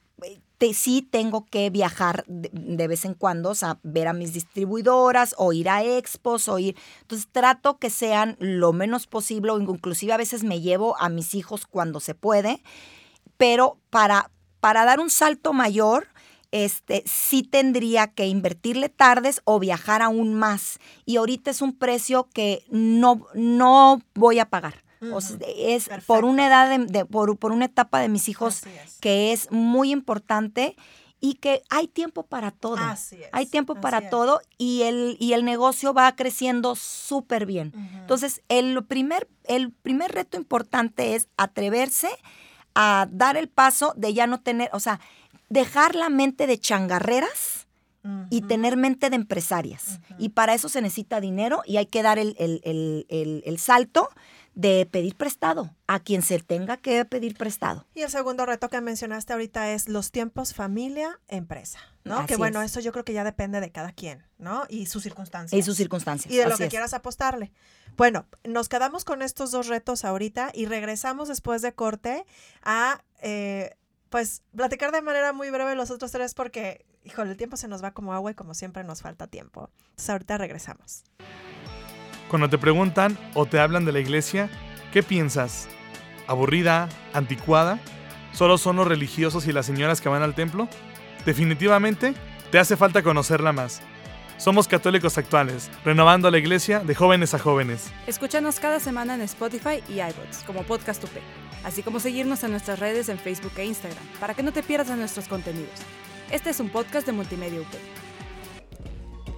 te- 0.58 0.74
sí 0.74 1.02
tengo 1.04 1.46
que 1.46 1.70
viajar 1.70 2.24
de, 2.28 2.50
de 2.54 2.88
vez 2.88 3.04
en 3.06 3.14
cuando, 3.14 3.50
o 3.50 3.56
sea, 3.56 3.78
ver 3.84 4.08
a 4.08 4.14
mis 4.14 4.32
distribuidoras 4.34 5.36
o 5.38 5.52
ir 5.54 5.70
a 5.70 5.84
expos 5.84 6.48
o 6.48 6.58
ir. 6.60 6.76
Entonces 7.02 7.28
trato 7.32 7.78
que 7.78 7.90
sean 7.90 8.38
lo 8.40 8.72
menos 8.74 9.06
posible, 9.06 9.52
o 9.52 9.60
inclusive 9.60 10.14
a 10.14 10.18
veces 10.18 10.44
me 10.44 10.62
llevo 10.62 10.98
a 11.00 11.10
mis 11.10 11.36
hijos 11.36 11.68
cuando 11.68 12.00
se 12.00 12.16
puede. 12.16 12.64
pero 13.38 13.78
para, 13.92 14.32
para 14.60 14.86
dar 14.86 15.00
un 15.00 15.10
salto 15.10 15.54
mayor, 15.54 16.08
este, 16.52 17.04
sí 17.06 17.44
tendría 17.44 18.08
que 18.08 18.28
invertirle 18.28 18.90
tardes 18.90 19.42
o 19.44 19.60
viajar 19.60 20.02
aún 20.02 20.34
más. 20.34 20.80
Y 21.06 21.18
ahorita 21.18 21.52
es 21.52 21.62
un 21.62 21.74
precio 21.78 22.28
que 22.34 22.64
no, 22.70 23.28
no 23.34 24.02
voy 24.16 24.40
a 24.40 24.50
pagar. 24.50 24.84
O 25.14 25.22
sea, 25.22 25.38
es 25.56 25.90
por 26.08 26.26
una 26.26 26.48
edad, 26.48 26.70
de, 26.70 26.86
de- 26.86 27.06
por, 27.06 27.38
por 27.38 27.52
una 27.52 27.66
etapa 27.66 28.00
de 28.00 28.10
mis 28.10 28.30
hijos 28.30 28.66
es. 28.66 28.98
que 29.00 29.32
es 29.32 29.52
muy 29.52 29.92
importante 29.92 30.76
y 31.20 31.36
que 31.36 31.62
hay 31.70 31.88
tiempo 31.88 32.24
para 32.24 32.50
todo. 32.52 32.78
Así 32.78 33.16
es, 33.22 33.30
Hay 33.32 33.46
tiempo 33.46 33.74
así 33.74 33.82
para 33.82 34.00
es. 34.00 34.10
todo 34.10 34.40
y 34.58 34.84
el, 34.84 35.16
y 35.20 35.34
el 35.34 35.46
negocio 35.46 35.94
va 35.94 36.16
creciendo 36.16 36.76
súper 36.76 37.46
bien. 37.46 37.74
Entonces, 38.00 38.42
el 38.50 38.84
primer, 38.86 39.28
el 39.44 39.72
primer 39.72 40.12
reto 40.14 40.36
importante 40.38 41.14
es 41.14 41.28
atreverse 41.38 42.10
a 42.80 43.08
dar 43.12 43.38
el 43.38 43.48
paso 43.50 43.94
de 43.98 44.14
ya 44.14 44.28
no 44.28 44.40
tener, 44.40 44.70
o 44.72 44.80
sea, 44.80 45.00
dejar 45.50 45.96
la 45.96 46.10
mente 46.10 46.46
de 46.46 46.60
changarreras 46.60 47.66
y 48.30 48.42
tener 48.44 48.78
mente 48.78 49.10
de 49.10 49.18
empresarias. 49.18 50.00
Y 50.18 50.30
para 50.30 50.54
eso 50.54 50.70
se 50.70 50.82
necesita 50.82 51.20
dinero 51.20 51.62
y 51.66 51.76
hay 51.78 51.88
que 51.88 52.04
dar 52.04 52.18
el, 52.20 52.36
el- 52.40 52.62
el- 52.64 53.06
el- 53.10 53.44
el 53.46 53.58
salto 53.60 54.10
de 54.58 54.88
pedir 54.88 55.16
prestado 55.16 55.70
a 55.86 56.00
quien 56.00 56.24
se 56.24 56.40
tenga 56.40 56.78
que 56.78 57.06
pedir 57.06 57.38
prestado. 57.38 57.86
Y 57.94 58.02
el 58.02 58.10
segundo 58.10 58.44
reto 58.44 58.70
que 58.70 58.82
mencionaste 58.82 59.32
ahorita 59.34 59.72
es 59.72 59.88
los 59.88 60.10
tiempos 60.10 60.56
familia, 60.56 61.20
empresa, 61.28 61.78
¿no? 62.04 62.18
Así 62.18 62.26
que 62.26 62.38
bueno, 62.38 62.64
es. 62.64 62.72
eso 62.72 62.80
yo 62.80 62.92
creo 62.92 63.06
que 63.06 63.14
ya 63.14 63.24
depende 63.24 63.62
de 63.62 63.72
cada 63.72 63.92
quien, 63.92 64.26
¿no? 64.40 64.64
Y 64.68 64.88
sus 64.88 65.04
circunstancias. 65.04 65.58
Y 65.58 65.62
sus 65.62 65.78
circunstancias. 65.78 66.34
Y 66.34 66.38
de 66.38 66.48
lo 66.48 66.58
que 66.58 66.64
es. 66.64 66.70
quieras 66.72 66.96
apostarle. 66.96 67.52
Bueno, 67.98 68.26
nos 68.46 68.68
quedamos 68.68 69.06
con 69.06 69.22
estos 69.22 69.52
dos 69.52 69.68
retos 69.68 70.04
ahorita 70.04 70.50
y 70.56 70.66
regresamos 70.66 71.28
después 71.28 71.62
de 71.62 71.74
corte 71.74 72.26
a, 72.64 73.04
eh, 73.22 73.76
pues, 74.10 74.42
platicar 74.56 74.92
de 74.92 75.04
manera 75.04 75.34
muy 75.34 75.52
breve 75.52 75.76
los 75.76 75.92
otros 75.92 76.12
tres 76.12 76.34
porque, 76.34 76.84
híjole, 77.04 77.30
el 77.30 77.38
tiempo 77.38 77.58
se 77.58 77.68
nos 77.68 77.84
va 77.84 77.92
como 77.92 78.12
agua 78.12 78.32
y 78.32 78.34
como 78.34 78.56
siempre 78.56 78.84
nos 78.84 79.04
falta 79.04 79.28
tiempo. 79.28 79.70
Entonces 79.92 80.10
ahorita 80.10 80.40
regresamos. 80.40 81.04
Cuando 82.30 82.50
te 82.50 82.58
preguntan 82.58 83.18
o 83.34 83.46
te 83.46 83.60
hablan 83.60 83.86
de 83.86 83.94
la 83.94 84.00
iglesia, 84.00 84.50
¿qué 84.92 85.02
piensas? 85.02 85.70
¿Aburrida? 86.28 86.90
¿Anticuada? 87.14 87.80
¿Solo 88.34 88.58
son 88.58 88.76
los 88.76 88.88
religiosos 88.88 89.48
y 89.48 89.54
las 89.54 89.66
señoras 89.66 90.02
que 90.02 90.10
van 90.10 90.24
al 90.24 90.36
templo? 90.36 90.68
Definitivamente, 91.26 92.14
te 92.52 92.60
hace 92.60 92.76
falta 92.76 93.02
conocerla 93.02 93.54
más. 93.54 93.82
Somos 94.38 94.68
católicos 94.68 95.18
actuales, 95.18 95.72
renovando 95.84 96.30
la 96.30 96.38
iglesia 96.38 96.80
de 96.82 96.94
jóvenes 96.94 97.34
a 97.34 97.40
jóvenes. 97.40 97.92
Escúchanos 98.06 98.60
cada 98.60 98.80
semana 98.80 99.16
en 99.16 99.22
Spotify 99.22 99.82
y 99.88 99.94
iBots 99.94 100.44
como 100.46 100.64
Podcast 100.64 101.04
UP, 101.06 101.12
así 101.64 101.82
como 101.82 102.00
seguirnos 102.00 102.44
en 102.44 102.52
nuestras 102.52 102.78
redes 102.78 103.10
en 103.10 103.18
Facebook 103.18 103.54
e 103.56 103.66
Instagram 103.66 104.04
para 104.20 104.34
que 104.34 104.44
no 104.44 104.52
te 104.52 104.62
pierdas 104.62 104.90
de 104.90 104.98
nuestros 104.98 105.28
contenidos. 105.28 105.80
Este 106.30 106.50
es 106.50 106.60
un 106.60 106.70
podcast 106.70 107.08
de 107.08 107.14
Multimedia 107.14 107.62
UP. 107.62 107.68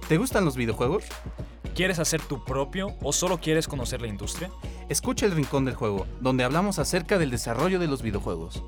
¿Te 0.08 0.18
gustan 0.18 0.44
los 0.44 0.56
videojuegos? 0.56 1.04
¿Quieres 1.80 1.98
hacer 1.98 2.20
tu 2.20 2.44
propio 2.44 2.94
o 3.00 3.10
solo 3.10 3.40
quieres 3.40 3.66
conocer 3.66 4.02
la 4.02 4.06
industria? 4.06 4.50
Escucha 4.90 5.24
El 5.24 5.32
Rincón 5.32 5.64
del 5.64 5.74
Juego, 5.74 6.06
donde 6.20 6.44
hablamos 6.44 6.78
acerca 6.78 7.16
del 7.16 7.30
desarrollo 7.30 7.78
de 7.78 7.86
los 7.86 8.02
videojuegos. 8.02 8.62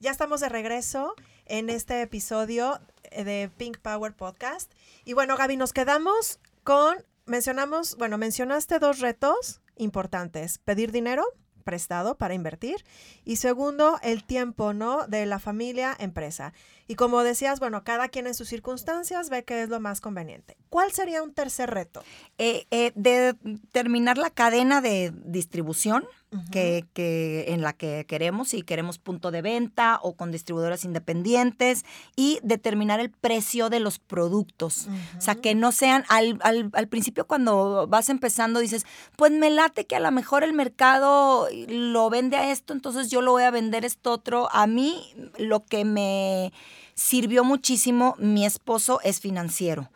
Ya 0.00 0.10
estamos 0.10 0.40
de 0.40 0.48
regreso 0.48 1.14
en 1.44 1.68
este 1.68 2.00
episodio 2.00 2.80
eh, 3.10 3.24
de 3.24 3.50
Pink 3.58 3.76
Power 3.76 4.14
Podcast. 4.14 4.72
Y 5.04 5.12
bueno, 5.12 5.36
Gaby, 5.36 5.58
nos 5.58 5.74
quedamos 5.74 6.40
con, 6.64 6.96
mencionamos, 7.26 7.98
bueno, 7.98 8.16
mencionaste 8.16 8.78
dos 8.78 9.00
retos 9.00 9.60
importantes. 9.76 10.56
Pedir 10.56 10.92
dinero 10.92 11.26
prestado 11.68 12.16
para 12.16 12.32
invertir 12.32 12.82
y 13.26 13.36
segundo, 13.36 13.98
el 14.02 14.24
tiempo, 14.24 14.72
¿no? 14.72 15.06
De 15.06 15.26
la 15.26 15.38
familia, 15.38 15.94
empresa. 15.98 16.54
Y 16.90 16.94
como 16.94 17.22
decías, 17.22 17.60
bueno, 17.60 17.84
cada 17.84 18.08
quien 18.08 18.26
en 18.26 18.34
sus 18.34 18.48
circunstancias 18.48 19.28
ve 19.28 19.44
qué 19.44 19.62
es 19.62 19.68
lo 19.68 19.78
más 19.78 20.00
conveniente. 20.00 20.56
¿Cuál 20.70 20.90
sería 20.90 21.22
un 21.22 21.34
tercer 21.34 21.68
reto? 21.70 22.02
Eh, 22.38 22.66
eh, 22.70 22.92
de 22.94 23.34
terminar 23.72 24.16
la 24.16 24.30
cadena 24.30 24.80
de 24.80 25.12
distribución 25.24 26.04
que, 26.50 26.84
que- 26.92 27.46
en 27.48 27.62
la 27.62 27.72
que 27.72 28.04
queremos, 28.06 28.50
si 28.50 28.60
queremos 28.62 28.98
punto 28.98 29.30
de 29.30 29.40
venta 29.40 29.98
o 30.02 30.12
con 30.14 30.30
distribuidores 30.30 30.84
independientes, 30.84 31.86
y 32.16 32.38
determinar 32.42 33.00
el 33.00 33.10
precio 33.10 33.70
de 33.70 33.80
los 33.80 33.98
productos. 33.98 34.88
O 35.16 35.20
sea, 35.22 35.34
que 35.36 35.54
no 35.54 35.72
sean, 35.72 36.04
al, 36.08 36.38
al- 36.42 36.68
al 36.74 36.88
principio 36.88 37.26
cuando 37.26 37.86
vas 37.88 38.10
empezando 38.10 38.60
dices, 38.60 38.84
pues 39.16 39.32
me 39.32 39.48
late 39.50 39.86
que 39.86 39.96
a 39.96 40.00
lo 40.00 40.10
mejor 40.10 40.42
el 40.44 40.52
mercado 40.52 41.48
lo 41.68 42.10
vende 42.10 42.36
a 42.36 42.50
esto, 42.50 42.72
entonces 42.74 43.08
yo 43.10 43.22
lo 43.22 43.32
voy 43.32 43.44
a 43.44 43.50
vender 43.50 43.86
esto 43.86 44.12
otro. 44.12 44.48
A 44.52 44.66
mí 44.66 45.02
lo 45.38 45.64
que 45.64 45.86
me 45.86 46.52
sirvió 46.98 47.44
muchísimo, 47.44 48.16
mi 48.18 48.44
esposo 48.44 49.00
es 49.04 49.20
financiero. 49.20 49.88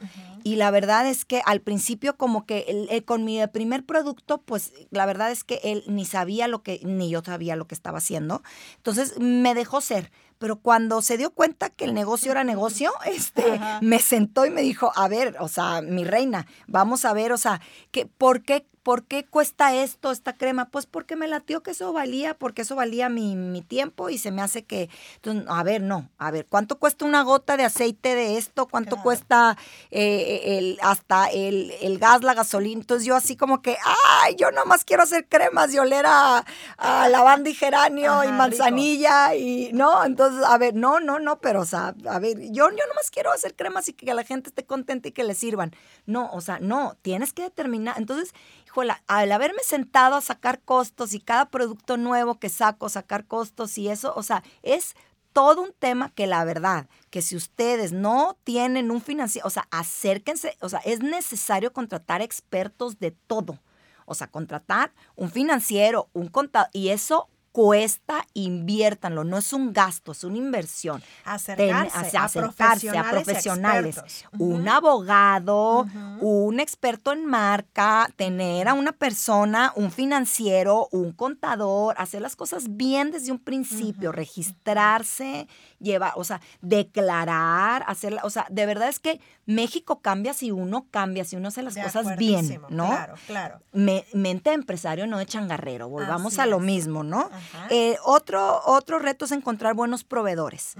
Y 0.45 0.55
la 0.57 0.71
verdad 0.71 1.07
es 1.09 1.25
que 1.25 1.43
al 1.45 1.61
principio 1.61 2.17
como 2.17 2.47
que 2.47 2.65
el- 2.91 3.05
con 3.05 3.25
mi 3.25 3.45
primer 3.49 3.85
producto, 3.85 4.39
pues 4.39 4.73
la 4.91 5.05
verdad 5.05 5.33
es 5.33 5.43
que 5.43 5.61
él 5.65 5.83
ni 5.89 6.05
sabía 6.05 6.47
lo 6.47 6.63
que, 6.63 6.81
ni 6.85 7.11
yo 7.11 7.23
sabía 7.25 7.57
lo 7.57 7.67
que 7.67 7.75
estaba 7.75 7.99
haciendo. 7.99 8.43
Entonces 8.77 9.19
me 9.19 9.55
dejó 9.55 9.81
ser. 9.81 10.13
Pero 10.39 10.57
cuando 10.61 11.03
se 11.03 11.17
dio 11.19 11.31
cuenta 11.31 11.71
que 11.71 11.85
el 11.85 11.95
negocio 11.95 12.31
era 12.33 12.45
negocio, 12.45 12.93
este, 13.07 13.61
me 13.81 13.99
sentó 13.99 14.47
y 14.47 14.51
me 14.51 14.63
dijo, 14.63 14.93
a 14.95 15.09
ver, 15.09 15.37
o 15.41 15.49
sea, 15.49 15.83
mi 15.83 16.05
reina, 16.05 16.47
vamos 16.69 17.05
a 17.05 17.13
ver, 17.13 17.33
o 17.33 17.39
sea, 17.39 17.61
que, 17.91 18.07
¿por 18.07 18.43
qué 18.43 18.67
¿Por 18.83 19.05
qué 19.05 19.25
cuesta 19.25 19.75
esto, 19.75 20.11
esta 20.11 20.37
crema? 20.37 20.69
Pues 20.71 20.87
porque 20.87 21.15
me 21.15 21.29
latió 21.29 21.63
que 21.63 21.71
eso 21.71 21.93
valía, 21.93 22.35
porque 22.35 22.63
eso 22.63 22.75
valía 22.75 23.09
mi, 23.09 23.37
mi 23.37 23.63
tiempo 23.63 24.09
y 24.09 24.19
se 24.19 24.31
me 24.31 24.43
hace 24.43 24.65
que... 24.65 24.91
Entonces, 25.17 25.45
a 25.49 25.63
ver, 25.63 25.83
no, 25.83 26.09
a 26.19 26.31
ver, 26.31 26.47
¿cuánto 26.47 26.79
cuesta 26.79 27.05
una 27.05 27.23
gota 27.23 27.57
de 27.57 27.65
aceite 27.65 28.15
de 28.15 28.39
esto? 28.39 28.67
¿Cuánto 28.67 28.97
cuesta 29.03 29.57
eh, 29.91 30.59
el, 30.59 30.79
hasta 30.83 31.27
el, 31.27 31.73
el 31.81 31.99
gas, 31.99 32.23
la 32.23 32.35
gasolina? 32.35 32.81
Entonces 32.81 33.07
yo 33.07 33.15
así 33.15 33.37
como 33.37 33.63
que, 33.63 33.77
ay, 34.21 34.35
yo 34.37 34.51
nomás 34.51 34.85
quiero 34.85 35.05
hacer 35.05 35.27
cremas 35.29 35.73
y 35.73 35.79
oler 35.79 36.05
a, 36.07 36.45
a 36.77 37.09
lavanda 37.09 37.51
y 37.51 37.55
geranio 37.55 38.13
Ajá, 38.13 38.27
y 38.27 38.33
manzanilla 38.33 39.35
y... 39.35 39.71
No, 39.73 40.05
entonces, 40.05 40.45
a 40.45 40.59
ver, 40.59 40.75
no, 40.75 41.01
no, 41.01 41.19
no, 41.19 41.39
pero 41.39 41.61
o 41.61 41.67
sea, 41.67 41.95
a 42.09 42.19
ver, 42.19 42.39
yo, 42.41 42.69
yo 42.71 42.87
nomás 42.89 43.11
quiero 43.13 43.33
hacer 43.33 43.55
cremas 43.55 43.89
y 43.89 43.93
que 43.93 44.13
la 44.13 44.25
gente 44.25 44.49
esté 44.49 44.65
contenta 44.65 45.09
y 45.09 45.13
que 45.13 45.25
le 45.25 45.35
sirvan. 45.35 45.73
No, 46.07 46.31
o 46.33 46.41
sea, 46.41 46.59
no, 46.61 46.97
tienes 47.03 47.33
que 47.33 47.43
determinar. 47.43 47.97
Entonces, 47.99 48.35
híjola, 48.73 49.03
al 49.07 49.31
haberme 49.33 49.63
sentado 49.63 50.17
a 50.17 50.23
sacar 50.23 50.61
costos 50.61 51.13
y 51.13 51.21
cada 51.21 51.51
producto 51.51 51.99
nuevo 51.99 52.39
que 52.39 52.49
saco, 52.49 52.89
sacar 52.89 53.27
costos 53.27 53.77
y 53.77 53.89
eso, 53.89 54.15
o 54.17 54.23
sea, 54.23 54.43
es 54.63 54.95
todo 55.35 55.63
un 55.63 55.73
tema 55.79 56.11
que 56.15 56.27
la 56.27 56.45
verdad, 56.45 56.89
que 57.11 57.21
si 57.21 57.37
ustedes 57.37 57.93
no 57.93 58.39
tienen 58.45 58.91
un 58.91 59.03
financiero, 59.03 59.47
o 59.47 59.51
sea, 59.51 59.69
acérquense, 59.71 60.57
o 60.61 60.69
sea, 60.69 60.81
es 60.81 61.01
necesario 61.01 61.73
contratar 61.73 62.23
expertos 62.23 62.99
de 62.99 63.11
todo. 63.11 63.59
O 64.05 64.15
sea, 64.15 64.27
contratar 64.27 64.93
un 65.15 65.31
financiero, 65.31 66.09
un 66.13 66.29
contador, 66.29 66.69
y 66.73 66.89
eso 66.89 67.29
cuesta, 67.53 68.27
inviértanlo, 68.35 69.25
no 69.25 69.37
es 69.39 69.53
un 69.53 69.73
gasto, 69.73 70.13
es 70.13 70.25
una 70.25 70.39
inversión. 70.39 71.03
Acercarse, 71.25 72.11
Ten- 72.11 72.21
a 72.21 72.25
acercarse 72.25 72.89
a 72.99 73.11
profesionales. 73.11 73.97
Un 74.39 74.69
abogado, 74.69 75.87
un 76.21 76.61
experto 76.61 77.13
en 77.13 77.27
marca, 77.27 78.09
tener 78.17 78.69
a 78.69 78.75
una 78.75 78.93
persona, 78.93 79.73
un 79.77 79.91
financiero, 79.93 80.89
un 80.93 81.13
contador, 81.13 81.95
hacer 81.99 82.23
las 82.23 82.37
cosas 82.37 82.77
bien 82.77 83.11
desde 83.11 83.31
un 83.33 83.39
principio, 83.39 84.13
registrarse, 84.13 85.47
llevar, 85.83 86.13
o 86.17 86.25
sea, 86.25 86.41
declarar, 86.61 87.85
hacer, 87.87 88.19
o 88.23 88.31
sea, 88.31 88.47
de 88.51 88.67
verdad 88.67 88.89
es 88.89 88.99
que 89.01 89.21
México 89.47 90.01
cambia 90.01 90.35
si 90.35 90.51
uno 90.51 90.87
cambia, 90.91 91.25
si 91.25 91.37
uno 91.37 91.49
hace 91.49 91.63
las 91.63 91.75
De 91.75 91.83
cosas 91.83 92.17
bien, 92.17 92.61
¿no? 92.69 92.87
Claro, 92.89 93.15
claro. 93.27 93.61
Me- 93.73 94.05
mente 94.13 94.51
de 94.51 94.55
empresario, 94.55 95.07
no 95.07 95.19
de 95.19 95.27
changarrero. 95.27 95.89
Volvamos 95.89 96.35
Así 96.35 96.41
a 96.43 96.47
lo 96.47 96.59
es. 96.59 96.63
mismo, 96.63 97.03
¿no? 97.05 97.29
Eh, 97.71 97.97
otro, 98.05 98.61
otro 98.67 98.99
reto 98.99 99.25
es 99.25 99.33
encontrar 99.33 99.75
buenos 99.75 100.05
proveedores. 100.05 100.75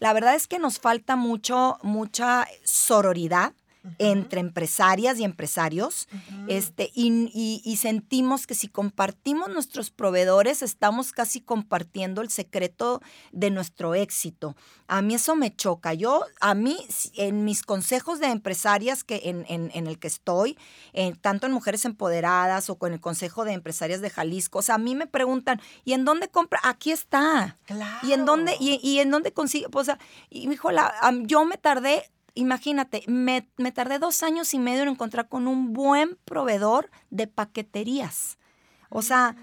La 0.00 0.12
verdad 0.12 0.34
es 0.34 0.46
que 0.46 0.58
nos 0.58 0.78
falta 0.78 1.16
mucho, 1.16 1.78
mucha 1.82 2.46
sororidad 2.64 3.52
entre 3.98 4.40
empresarias 4.40 5.18
y 5.18 5.24
empresarios, 5.24 6.06
este, 6.48 6.90
y, 6.94 7.30
y- 7.34 7.60
y 7.64 7.76
sentimos 7.78 8.46
que 8.46 8.54
si 8.54 8.68
compartimos 8.68 9.48
nuestros 9.48 9.90
proveedores, 9.90 10.62
estamos 10.62 11.12
casi 11.12 11.40
compartiendo 11.40 12.22
el 12.22 12.30
secreto 12.30 13.00
de 13.32 13.50
nuestro 13.50 13.94
éxito. 13.94 14.56
A 14.86 15.02
mí 15.02 15.14
eso 15.14 15.34
me 15.34 15.54
choca. 15.54 15.94
Yo, 15.94 16.24
a 16.40 16.54
mí, 16.54 16.76
en 17.14 17.44
mis 17.44 17.62
consejos 17.62 18.20
de 18.20 18.26
empresarias 18.26 19.04
que 19.04 19.22
en, 19.24 19.44
en- 19.48 19.70
en 19.74 19.86
el 19.86 19.98
que 19.98 20.08
estoy, 20.08 20.56
eh, 20.92 21.14
tanto 21.20 21.46
en 21.46 21.52
Mujeres 21.52 21.84
Empoderadas 21.84 22.70
o 22.70 22.76
con 22.76 22.92
el 22.92 23.00
Consejo 23.00 23.44
de 23.44 23.52
Empresarias 23.52 24.00
de 24.00 24.10
Jalisco, 24.10 24.60
o 24.60 24.62
sea, 24.62 24.76
a 24.76 24.78
mí 24.78 24.94
me 24.94 25.06
preguntan, 25.06 25.60
¿y 25.84 25.94
en 25.94 26.04
dónde 26.04 26.28
compra? 26.28 26.60
Aquí 26.62 26.92
está. 26.92 27.56
¿Y 28.02 28.12
en 28.12 28.24
dónde, 28.26 28.56
y, 28.60 28.78
y 28.82 29.00
en 29.00 29.10
dónde 29.10 29.32
consigue? 29.32 29.68
Pues, 29.68 29.82
o 29.82 29.86
sea, 29.86 29.98
y 30.30 30.46
me 30.46 30.52
dijo, 30.52 30.70
la- 30.70 30.94
yo 31.24 31.44
me 31.44 31.56
tardé, 31.56 32.10
imagínate, 32.34 33.02
me, 33.06 33.48
me 33.56 33.72
tardé 33.72 33.98
dos 33.98 34.22
años 34.22 34.54
y 34.54 34.58
medio 34.58 34.82
en 34.82 34.88
encontrar 34.88 35.28
con 35.28 35.46
un 35.46 35.72
buen 35.72 36.18
proveedor 36.24 36.90
de 37.10 37.26
paqueterías. 37.26 38.38
O 38.88 39.02
sea, 39.02 39.36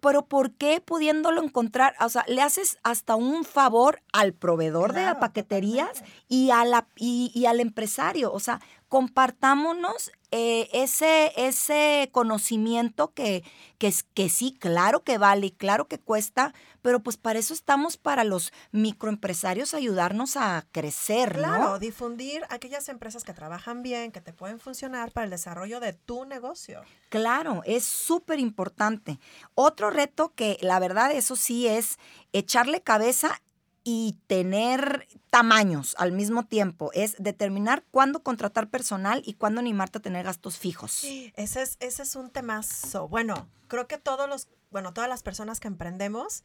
pero 0.00 0.26
¿por 0.26 0.52
qué 0.52 0.82
pudiéndolo 0.82 1.42
encontrar? 1.42 1.94
O 2.00 2.08
sea, 2.10 2.24
le 2.28 2.42
haces 2.42 2.78
hasta 2.82 3.16
un 3.16 3.44
favor 3.44 4.02
al 4.12 4.34
proveedor 4.34 4.92
de 4.92 5.14
paqueterías 5.14 6.04
y, 6.28 6.50
a 6.50 6.64
la, 6.66 6.86
y, 6.96 7.32
y 7.34 7.46
al 7.46 7.60
empresario. 7.60 8.30
O 8.32 8.38
sea, 8.38 8.60
compartámonos 8.88 10.12
eh, 10.36 10.68
ese, 10.72 11.32
ese 11.36 12.08
conocimiento 12.10 13.12
que, 13.14 13.44
que, 13.78 13.86
es- 13.86 14.02
que 14.02 14.28
sí, 14.28 14.56
claro 14.58 15.04
que 15.04 15.16
vale 15.16 15.46
y 15.46 15.50
claro 15.52 15.86
que 15.86 16.00
cuesta, 16.00 16.52
pero 16.82 16.98
pues 17.00 17.16
para 17.16 17.38
eso 17.38 17.54
estamos 17.54 17.96
para 17.96 18.24
los 18.24 18.52
microempresarios 18.72 19.74
ayudarnos 19.74 20.36
a 20.36 20.66
crecer, 20.72 21.36
¿no? 21.38 21.42
Claro, 21.44 21.78
difundir 21.78 22.42
aquellas 22.50 22.88
empresas 22.88 23.22
que 23.22 23.32
trabajan 23.32 23.82
bien, 23.82 24.10
que 24.12 24.20
te 24.20 24.32
pueden 24.32 24.58
funcionar 24.58 25.12
para 25.12 25.24
el 25.24 25.30
desarrollo 25.30 25.78
de 25.78 25.92
tu 25.92 26.24
negocio. 26.24 26.82
Claro, 27.10 27.62
es 27.64 27.84
súper 27.84 28.40
importante. 28.40 29.20
Otro 29.54 29.90
reto 29.90 30.32
que 30.34 30.58
la 30.62 30.80
verdad 30.80 31.12
eso 31.12 31.36
sí 31.36 31.68
es 31.68 31.98
echarle 32.32 32.80
cabeza 32.82 33.40
y 33.84 34.18
tener 34.26 35.06
tamaños 35.30 35.94
al 35.98 36.12
mismo 36.12 36.46
tiempo, 36.46 36.90
es 36.94 37.16
determinar 37.18 37.84
cuándo 37.90 38.22
contratar 38.22 38.70
personal 38.70 39.22
y 39.26 39.34
cuándo 39.34 39.60
animarte 39.60 39.98
a 39.98 40.02
tener 40.02 40.24
gastos 40.24 40.58
fijos. 40.58 41.04
Ese 41.04 41.62
es, 41.62 41.76
ese 41.80 42.02
es 42.02 42.16
un 42.16 42.30
temazo. 42.30 43.08
Bueno, 43.08 43.48
creo 43.68 43.86
que 43.86 43.98
todos 43.98 44.28
los, 44.28 44.48
bueno, 44.70 44.94
todas 44.94 45.10
las 45.10 45.22
personas 45.22 45.60
que 45.60 45.68
emprendemos, 45.68 46.44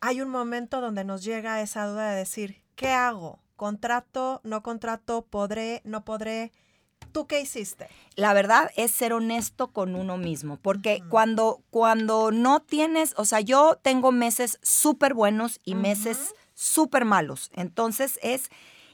hay 0.00 0.22
un 0.22 0.30
momento 0.30 0.80
donde 0.80 1.04
nos 1.04 1.22
llega 1.22 1.60
esa 1.60 1.86
duda 1.86 2.10
de 2.10 2.16
decir, 2.16 2.62
¿qué 2.76 2.88
hago? 2.88 3.40
¿Contrato? 3.56 4.40
¿No 4.42 4.62
contrato? 4.62 5.26
¿Podré? 5.26 5.82
¿No 5.84 6.04
podré? 6.04 6.50
¿Tú 7.12 7.26
qué 7.26 7.40
hiciste? 7.40 7.88
La 8.16 8.32
verdad 8.32 8.70
es 8.76 8.90
ser 8.90 9.12
honesto 9.12 9.70
con 9.70 9.94
uno 9.94 10.16
mismo, 10.16 10.56
porque 10.56 11.02
cuando, 11.10 11.62
cuando 11.70 12.32
no 12.32 12.60
tienes, 12.60 13.14
o 13.16 13.24
sea, 13.24 13.40
yo 13.40 13.78
tengo 13.82 14.10
meses 14.12 14.58
súper 14.62 15.14
buenos 15.14 15.60
y 15.64 15.74
meses 15.74 16.34
súper 16.54 17.04
malos. 17.04 17.50
Entonces 17.54 18.18
es, 18.22 18.50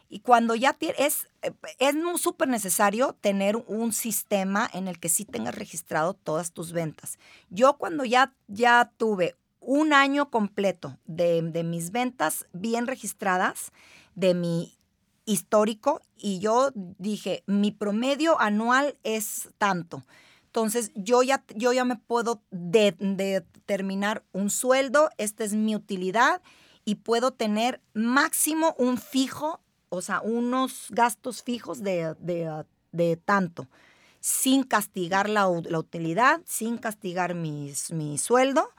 y 0.09 0.20
cuando 0.20 0.55
ya 0.55 0.73
tienes, 0.73 0.99
es, 0.99 1.29
eh, 1.42 1.53
es 1.79 1.94
súper 2.20 2.49
necesario 2.49 3.16
tener 3.20 3.57
un 3.57 3.92
sistema 3.92 4.68
en 4.73 4.88
el 4.88 4.99
que 4.99 5.09
sí 5.09 5.25
tengas 5.25 5.55
registrado 5.55 6.14
todas 6.14 6.53
tus 6.53 6.73
ventas. 6.73 7.18
Yo 7.51 7.79
cuando 7.79 8.05
ya, 8.05 8.35
ya 8.49 8.92
tuve 8.96 9.37
un 9.61 9.92
año 9.92 10.31
completo 10.31 10.99
de, 11.07 11.42
de 11.42 11.62
mis 11.62 11.92
ventas 11.92 12.46
bien 12.53 12.87
registradas, 12.87 13.73
de 14.14 14.35
mi 14.35 14.77
histórico, 15.27 16.03
y 16.16 16.40
yo 16.40 16.73
dije, 16.75 17.44
mi 17.46 17.70
promedio 17.70 18.40
anual 18.40 18.99
es 19.05 19.51
tanto. 19.59 20.05
Entonces, 20.46 20.90
yo 20.96 21.23
ya, 21.23 21.44
yo 21.55 21.73
ya 21.73 21.85
me 21.85 21.94
puedo 21.94 22.42
de- 22.51 22.96
determinar 22.99 24.25
un 24.33 24.51
sueldo, 24.51 25.11
esta 25.16 25.44
es 25.44 25.53
mi 25.55 25.77
utilidad, 25.77 26.42
y 26.90 26.96
puedo 26.96 27.31
tener 27.31 27.81
máximo 27.94 28.74
un 28.76 28.98
fijo, 28.98 29.61
o 29.90 30.03
sea, 30.03 30.20
unos 30.22 30.87
gastos 30.90 31.44
fijos 31.44 31.85
de, 31.85 32.16
de- 32.18 32.64
de 32.90 33.16
tanto, 33.16 33.68
sin 34.18 34.64
castigar 34.64 35.29
la, 35.29 35.48
la 35.68 35.79
utilidad, 35.79 36.40
sin 36.46 36.79
castigar 36.79 37.37
mi 37.37 37.72
sueldo. 38.18 38.70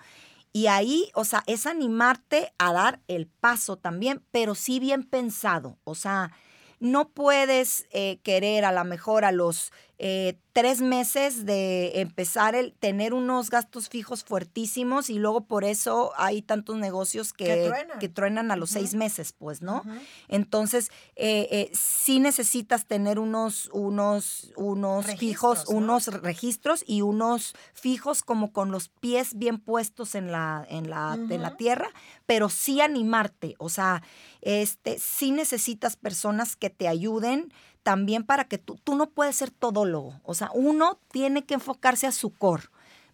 Y 0.52 0.68
ahí, 0.68 1.10
o 1.14 1.24
sea, 1.24 1.44
es 1.48 1.66
animarte 1.66 2.52
a 2.58 2.74
dar 2.74 3.00
el 3.08 3.28
paso 3.28 3.78
también, 3.78 4.22
pero 4.32 4.56
sí 4.56 4.82
bien 4.82 5.04
pensado. 5.04 5.78
O 5.86 5.96
sea, 5.96 6.34
no 6.82 7.08
puedes 7.08 7.86
eh, 7.92 8.20
querer 8.24 8.66
a 8.66 8.74
lo 8.74 8.84
mejor 8.84 9.24
a 9.24 9.32
los 9.32 9.72
eh, 10.04 10.40
tres 10.52 10.82
meses 10.82 11.46
de 11.46 12.02
empezar 12.02 12.56
el 12.56 12.74
tener 12.74 13.14
unos 13.14 13.52
gastos 13.52 13.88
fijos 13.88 14.24
fuertísimos 14.24 15.12
y 15.12 15.20
luego 15.20 15.42
por 15.42 15.64
eso 15.64 16.12
hay 16.18 16.42
tantos 16.42 16.78
negocios 16.78 17.34
que, 17.34 17.46
Que 17.46 17.68
truenan. 17.68 18.00
que 18.00 18.10
truenan 18.10 18.52
a 18.52 18.56
los 18.56 18.72
seis 18.72 18.96
meses, 18.96 19.32
pues, 19.32 19.62
¿no? 19.62 19.84
Entonces, 20.28 20.90
eh, 21.16 21.48
eh, 21.52 21.72
sí 21.74 22.20
necesitas 22.20 22.88
tener 22.88 23.20
unos, 23.20 23.70
unos, 23.74 24.52
unos 24.56 25.06
fijos, 25.18 25.60
Registros, 25.60 25.70
¿no? 25.70 25.78
unos 25.78 26.08
registros 26.08 26.84
y 26.88 27.04
unos 27.04 27.54
fijos 27.76 28.24
como 28.24 28.52
con 28.52 28.72
los 28.72 28.90
pies 28.90 29.38
bien 29.38 29.60
puestos 29.60 30.16
en 30.16 30.32
la, 30.32 30.66
en 30.68 30.90
la, 30.90 31.14
en 31.14 31.44
la 31.44 31.58
tierra, 31.58 31.90
pero 32.26 32.50
sí 32.50 32.82
animarte. 32.82 33.54
O 33.60 33.70
sea, 33.70 34.02
este, 34.42 34.98
sí 34.98 35.30
necesitas 35.30 35.96
personas 35.96 36.56
que 36.56 36.72
te 36.72 36.88
ayuden 36.88 37.54
también 37.84 38.24
para 38.24 38.46
que 38.46 38.58
tú, 38.58 38.80
tú 38.84 38.96
no 38.96 39.08
puedes 39.10 39.36
ser 39.36 39.52
todólogo. 39.52 40.20
O 40.24 40.34
sea, 40.34 40.52
uno 40.54 41.00
tiene 41.12 41.44
que 41.44 41.56
enfocarse 41.56 42.08
a 42.08 42.12
su 42.12 42.34
core. 42.34 42.64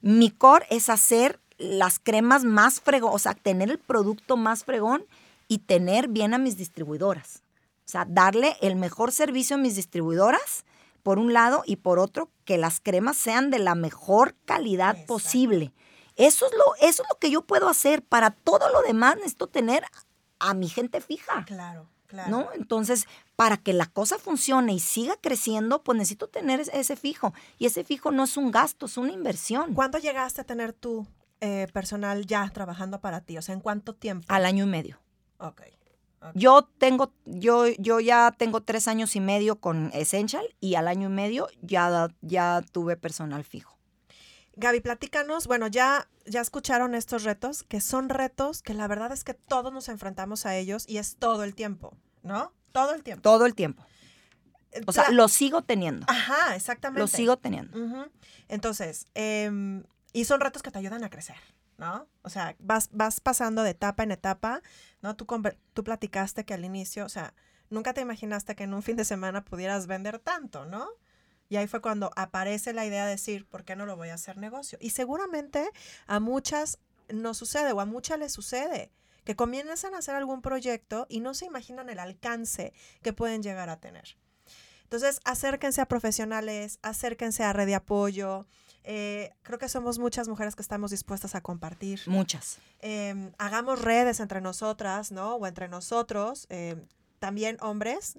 Mi 0.01 0.29
core 0.29 0.65
es 0.69 0.89
hacer 0.89 1.39
las 1.57 1.99
cremas 1.99 2.43
más 2.43 2.81
fregón, 2.81 3.11
o 3.13 3.19
sea, 3.19 3.33
tener 3.33 3.69
el 3.69 3.79
producto 3.79 4.37
más 4.37 4.63
fregón 4.63 5.05
y 5.47 5.59
tener 5.59 6.07
bien 6.07 6.33
a 6.33 6.37
mis 6.37 6.57
distribuidoras. 6.57 7.41
O 7.85 7.89
sea, 7.89 8.05
darle 8.07 8.57
el 8.61 8.75
mejor 8.75 9.11
servicio 9.11 9.55
a 9.55 9.59
mis 9.59 9.75
distribuidoras, 9.75 10.65
por 11.03 11.19
un 11.19 11.31
lado, 11.33 11.63
y 11.65 11.77
por 11.77 11.99
otro, 11.99 12.29
que 12.43 12.57
las 12.57 12.81
cremas 12.81 13.15
sean 13.17 13.49
de 13.49 13.59
la 13.59 13.75
mejor 13.75 14.35
calidad 14.45 14.91
Exacto. 14.91 15.13
posible. 15.13 15.73
Eso 16.17 16.45
es, 16.47 16.51
lo, 16.53 16.75
eso 16.87 17.03
es 17.03 17.09
lo 17.09 17.17
que 17.17 17.31
yo 17.31 17.43
puedo 17.43 17.69
hacer. 17.69 18.01
Para 18.03 18.31
todo 18.31 18.69
lo 18.71 18.81
demás 18.81 19.15
necesito 19.15 19.47
tener 19.47 19.85
a 20.39 20.53
mi 20.53 20.67
gente 20.67 20.99
fija. 20.99 21.45
Claro, 21.45 21.87
claro. 22.07 22.29
¿no? 22.31 22.49
Entonces, 22.53 23.05
para 23.35 23.57
que 23.57 23.73
la 23.73 23.85
cosa 23.85 24.17
funcione 24.17 24.73
y 24.73 24.79
siga 24.79 25.15
creciendo, 25.21 25.83
pues 25.83 25.97
necesito 25.97 26.27
tener 26.27 26.59
ese- 26.59 26.95
fijo. 26.95 27.33
Y 27.59 27.65
ese 27.67 27.83
fijo 27.83 28.11
no 28.11 28.23
es 28.23 28.35
un 28.37 28.49
gasto, 28.51 28.85
es 28.87 28.97
una 28.97 29.11
inversión. 29.11 29.73
¿Cuándo 29.73 29.97
llegaste 29.99 30.41
a 30.41 30.43
tener 30.43 30.73
tu 30.73 31.05
eh, 31.39 31.67
personal 31.71 32.25
ya 32.25 32.49
trabajando 32.49 32.99
para 32.99 33.21
ti? 33.21 33.37
O 33.37 33.41
sea, 33.43 33.53
¿en 33.53 33.61
cuánto 33.61 33.93
tiempo? 33.93 34.25
Al 34.29 34.45
año 34.45 34.63
y 34.63 34.67
medio. 34.67 34.99
Ok. 35.37 35.61
ok. 36.21 36.31
Yo 36.33 36.63
tengo, 36.79 37.13
yo, 37.25 37.67
yo 37.77 37.99
ya 37.99 38.33
tengo 38.35 38.61
tres 38.61 38.87
años 38.87 39.15
y 39.15 39.19
medio 39.19 39.57
con 39.59 39.91
Essential 39.93 40.43
y 40.59 40.73
al 40.75 40.87
año 40.87 41.09
y 41.09 41.11
medio 41.13 41.47
ya, 41.61 42.09
ya 42.21 42.63
tuve 42.71 42.97
personal 42.97 43.43
fijo. 43.43 43.76
Gaby, 44.57 44.81
platícanos, 44.81 45.45
bueno, 45.45 45.67
ya, 45.67 46.09
ya 46.25 46.41
escucharon 46.41 46.95
estos 46.95 47.23
retos, 47.23 47.61
que 47.63 47.79
son 47.79 48.09
retos 48.09 48.63
que 48.63 48.73
la 48.73 48.87
verdad 48.87 49.11
es 49.11 49.23
que 49.23 49.35
todos 49.35 49.71
nos 49.71 49.87
enfrentamos 49.87 50.47
a 50.47 50.55
ellos 50.55 50.85
y 50.87 50.97
es 50.97 51.17
todo 51.17 51.43
el 51.43 51.53
tiempo, 51.53 51.95
¿no? 52.23 52.53
Todo 52.71 52.95
el 52.95 53.03
tiempo. 53.03 53.21
Todo 53.21 53.45
el 53.45 53.53
tiempo. 53.53 53.85
Eh, 54.71 54.81
O 54.87 54.91
sea, 54.91 55.11
lo 55.11 55.27
sigo 55.27 55.61
teniendo. 55.61 56.07
Ajá, 56.09 56.55
exactamente. 56.55 57.01
Lo 57.01 57.07
sigo 57.07 57.37
teniendo. 57.37 58.09
Entonces, 58.47 59.05
em, 59.13 59.83
y 60.11 60.25
son 60.25 60.41
retos 60.41 60.63
que 60.63 60.71
te 60.71 60.79
ayudan 60.79 61.03
a 61.03 61.11
crecer, 61.11 61.37
¿no? 61.77 62.07
O 62.23 62.29
sea, 62.29 62.55
vas, 62.57 62.89
vas 62.91 63.19
pasando 63.19 63.61
de 63.61 63.69
etapa 63.71 64.01
en 64.01 64.11
etapa, 64.11 64.63
¿no? 65.01 65.15
Tú, 65.15 65.27
tú 65.73 65.83
platicaste 65.83 66.45
que 66.45 66.55
al 66.55 66.65
inicio, 66.65 67.05
o 67.05 67.09
sea, 67.09 67.35
nunca 67.69 67.93
te 67.93 68.01
imaginaste 68.01 68.55
que 68.55 68.63
en 68.63 68.73
un 68.73 68.81
fin 68.81 68.95
de 68.95 69.05
semana 69.05 69.45
pudieras 69.45 69.85
vender 69.85 70.17
tanto, 70.17 70.65
¿no? 70.65 70.87
Y 71.49 71.55
ahí 71.55 71.67
fue 71.67 71.81
cuando 71.81 72.11
aparece 72.15 72.73
la 72.73 72.85
idea 72.85 73.05
de 73.05 73.11
decir, 73.11 73.45
¿por 73.47 73.63
qué 73.63 73.75
no 73.75 73.85
lo 73.85 73.95
voy 73.95 74.09
a 74.09 74.15
hacer 74.15 74.37
negocio? 74.37 74.77
Y 74.81 74.89
seguramente 74.91 75.69
a 76.05 76.19
muchas 76.19 76.79
no 77.09 77.33
sucede 77.33 77.71
o 77.71 77.79
a 77.79 77.85
muchas 77.85 78.19
les 78.19 78.33
sucede 78.33 78.91
que 79.23 79.35
comienzan 79.35 79.93
a 79.93 79.97
hacer 79.99 80.15
algún 80.15 80.41
proyecto 80.41 81.05
y 81.09 81.19
no 81.19 81.33
se 81.33 81.45
imaginan 81.45 81.89
el 81.89 81.99
alcance 81.99 82.73
que 83.01 83.13
pueden 83.13 83.43
llegar 83.43 83.69
a 83.69 83.79
tener. 83.79 84.17
Entonces, 84.83 85.19
acérquense 85.25 85.81
a 85.81 85.85
profesionales, 85.85 86.79
acérquense 86.81 87.43
a 87.43 87.51
red 87.51 87.65
de 87.65 87.75
apoyo. 87.75 88.45
Eh, 88.85 89.31
creo 89.43 89.59
que 89.59 89.67
somos 89.67 89.99
muchas 89.99 90.29
mujeres 90.29 90.55
que 90.55 90.61
estamos 90.61 90.91
dispuestas 90.91 91.35
a 91.35 91.41
compartir. 91.41 91.99
Muchas. 92.05 92.59
Eh, 92.79 93.31
hagamos 93.37 93.81
redes 93.81 94.21
entre 94.21 94.39
nosotras, 94.39 95.11
¿no? 95.11 95.35
O 95.35 95.45
entre 95.45 95.67
nosotros. 95.67 96.47
eh, 96.49 96.77
también 97.19 97.57
hombres. 97.61 98.17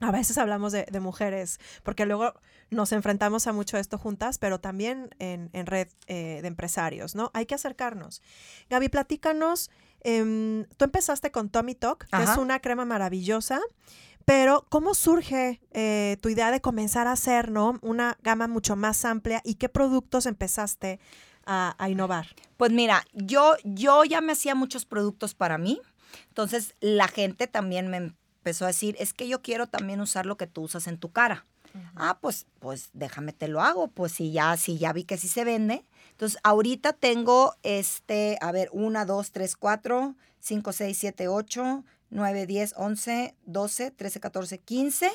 A 0.00 0.10
veces 0.10 0.38
hablamos 0.38 0.72
de, 0.72 0.86
de 0.90 1.00
mujeres, 1.00 1.58
porque 1.82 2.06
luego 2.06 2.34
nos 2.70 2.92
enfrentamos 2.92 3.46
a 3.46 3.52
mucho 3.52 3.76
esto 3.76 3.98
juntas, 3.98 4.38
pero 4.38 4.60
también 4.60 5.10
en, 5.18 5.50
en 5.52 5.66
red 5.66 5.88
eh, 6.06 6.38
de 6.40 6.48
empresarios, 6.48 7.14
¿no? 7.14 7.30
Hay 7.34 7.46
que 7.46 7.54
acercarnos. 7.54 8.22
Gaby, 8.68 8.88
platícanos. 8.88 9.70
em, 10.02 10.64
tú 10.76 10.84
empezaste 10.84 11.30
con 11.30 11.50
Tommy 11.50 11.74
Talk, 11.74 12.06
que 12.06 12.22
es 12.22 12.36
una 12.36 12.60
crema 12.60 12.84
maravillosa. 12.84 13.60
Pero, 14.24 14.66
¿cómo 14.68 14.94
surge 14.94 15.60
eh, 15.72 16.16
tu 16.20 16.28
idea 16.28 16.50
de 16.50 16.60
comenzar 16.60 17.06
a 17.06 17.12
hacer 17.12 17.50
¿no? 17.50 17.78
una 17.82 18.16
gama 18.22 18.46
mucho 18.46 18.76
más 18.76 19.04
amplia 19.04 19.40
y 19.44 19.54
qué 19.54 19.68
productos 19.68 20.26
empezaste 20.26 21.00
a, 21.44 21.74
a 21.78 21.88
innovar? 21.88 22.28
Pues 22.56 22.70
mira, 22.70 23.04
yo, 23.12 23.56
yo 23.64 24.04
ya 24.04 24.20
me 24.20 24.32
hacía 24.32 24.54
muchos 24.54 24.84
productos 24.84 25.34
para 25.34 25.58
mí. 25.58 25.80
Entonces 26.28 26.74
la 26.80 27.08
gente 27.08 27.46
también 27.46 27.88
me 27.88 28.12
empezó 28.40 28.64
a 28.64 28.68
decir, 28.68 28.96
es 28.98 29.12
que 29.12 29.28
yo 29.28 29.42
quiero 29.42 29.66
también 29.66 30.00
usar 30.00 30.24
lo 30.26 30.36
que 30.36 30.46
tú 30.46 30.62
usas 30.62 30.86
en 30.86 30.98
tu 30.98 31.10
cara. 31.12 31.46
Ah, 31.94 32.18
pues, 32.20 32.46
pues 32.58 32.88
déjame 32.94 33.32
te 33.32 33.46
lo 33.46 33.60
hago. 33.60 33.88
Pues 33.88 34.12
si 34.12 34.32
ya, 34.32 34.56
si 34.56 34.78
ya 34.78 34.92
vi 34.92 35.04
que 35.04 35.18
sí 35.18 35.28
se 35.28 35.44
vende. 35.44 35.84
Entonces, 36.12 36.40
ahorita 36.42 36.92
tengo 36.94 37.54
este, 37.62 38.38
a 38.40 38.50
ver, 38.50 38.68
1, 38.72 39.06
2, 39.06 39.30
3, 39.30 39.56
4, 39.56 40.14
5, 40.40 40.72
6, 40.72 40.98
7, 40.98 41.28
8, 41.28 41.84
9, 42.10 42.46
10, 42.46 42.74
11, 42.76 43.34
12, 43.46 43.90
13, 43.92 44.20
14, 44.20 44.58
15. 44.58 45.10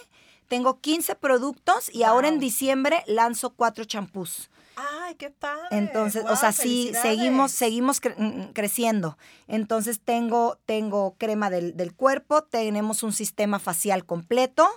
Tengo 0.48 0.80
15 0.80 1.16
productos 1.16 1.94
y 1.94 2.04
ahora 2.04 2.28
en 2.30 2.36
Wow. 2.36 2.42
diciembre 2.42 3.04
lanzo 3.08 3.50
cuatro 3.50 3.84
champús. 3.84 4.50
Ay, 4.76 5.16
qué 5.16 5.30
padre. 5.30 5.68
Entonces, 5.72 6.24
o 6.30 6.36
sea, 6.36 6.52
sí, 6.52 6.92
seguimos, 7.02 7.52
seguimos 7.52 8.02
cre- 8.02 8.16
mm, 8.18 8.54
creciendo. 8.54 9.18
Entonces, 9.48 10.00
tengo, 10.00 10.58
tengo 10.66 11.16
crema 11.18 11.50
del, 11.50 11.76
del 11.78 11.94
cuerpo, 11.94 12.44
tenemos 12.44 13.04
un 13.04 13.14
sistema 13.14 13.60
facial 13.60 14.06
completo, 14.06 14.68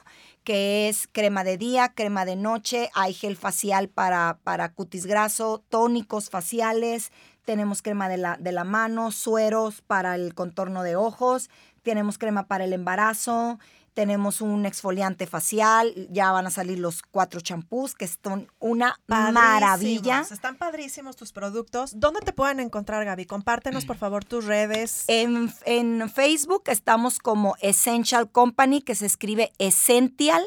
que 0.44 0.88
es 0.88 1.08
crema 1.10 1.44
de 1.44 1.58
día, 1.58 1.90
crema 1.94 2.24
de 2.24 2.36
noche, 2.36 2.90
hay 2.94 3.12
gel 3.12 3.36
facial 3.36 3.88
para, 3.88 4.38
para 4.44 4.72
cutis 4.72 5.04
graso, 5.06 5.62
tónicos 5.68 6.30
faciales, 6.30 7.12
tenemos 7.44 7.82
crema 7.82 8.08
de 8.08 8.18
la, 8.18 8.36
de 8.38 8.52
la 8.52 8.64
mano, 8.64 9.10
sueros 9.10 9.82
para 9.82 10.14
el 10.14 10.34
contorno 10.34 10.82
de 10.82 10.96
ojos, 10.96 11.50
tenemos 11.82 12.18
crema 12.18 12.46
para 12.46 12.64
el 12.64 12.72
embarazo, 12.72 13.58
tenemos 13.98 14.40
un 14.40 14.64
exfoliante 14.64 15.26
facial, 15.26 15.92
ya 16.08 16.30
van 16.30 16.46
a 16.46 16.52
salir 16.52 16.78
los 16.78 17.02
cuatro 17.02 17.40
champús, 17.40 17.96
que 17.96 18.06
son 18.06 18.46
una 18.60 18.94
maravilla. 19.08 20.20
Están 20.20 20.56
padrísimos 20.56 21.16
tus 21.16 21.32
productos. 21.32 21.98
¿Dónde 21.98 22.20
te 22.20 22.32
pueden 22.32 22.60
encontrar, 22.60 23.04
Gaby? 23.04 23.24
Compártenos, 23.24 23.86
por 23.86 23.96
favor, 23.96 24.24
tus 24.24 24.44
redes. 24.44 25.02
En, 25.08 25.52
en 25.64 26.08
Facebook 26.10 26.62
estamos 26.66 27.18
como 27.18 27.56
Essential 27.60 28.30
Company, 28.30 28.82
que 28.82 28.94
se 28.94 29.04
escribe 29.04 29.50
Essential 29.58 30.44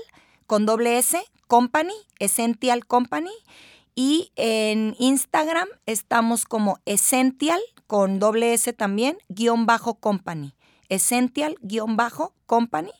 con 0.48 0.66
doble 0.66 0.98
S, 0.98 1.22
Company, 1.48 1.96
Essential 2.20 2.86
Company. 2.86 3.34
Y 3.96 4.32
en 4.38 4.96
Instagram 4.98 5.68
estamos 5.86 6.46
como 6.46 6.80
Essential 6.86 7.60
con 7.86 8.18
doble 8.20 8.54
S 8.54 8.72
también, 8.72 9.18
guion 9.28 9.66
bajo 9.66 9.96
Company. 9.96 10.56
Essential 10.88 11.58
guion 11.62 11.98
bajo 11.98 12.34
Company. 12.46 12.94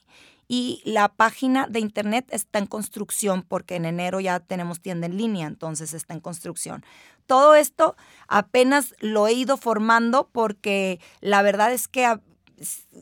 Y 0.54 0.82
la 0.84 1.08
página 1.08 1.66
de 1.68 1.80
internet 1.80 2.28
está 2.30 2.60
en 2.60 2.66
construcción 2.66 3.42
porque 3.42 3.78
en 3.78 3.86
enero 3.86 4.20
ya 4.20 4.42
tenemos 4.42 4.82
tienda 4.82 5.08
en 5.08 5.16
línea, 5.16 5.48
entonces 5.48 5.94
está 5.94 6.14
en 6.14 6.20
construcción. 6.20 6.84
Todo 7.26 7.56
esto 7.56 7.96
apenas 8.28 8.94
lo 9.00 9.28
he 9.28 9.32
ido 9.32 9.56
formando 9.56 10.28
porque 10.30 11.00
la 11.22 11.42
verdad 11.42 11.72
es 11.72 11.88
que 11.88 12.20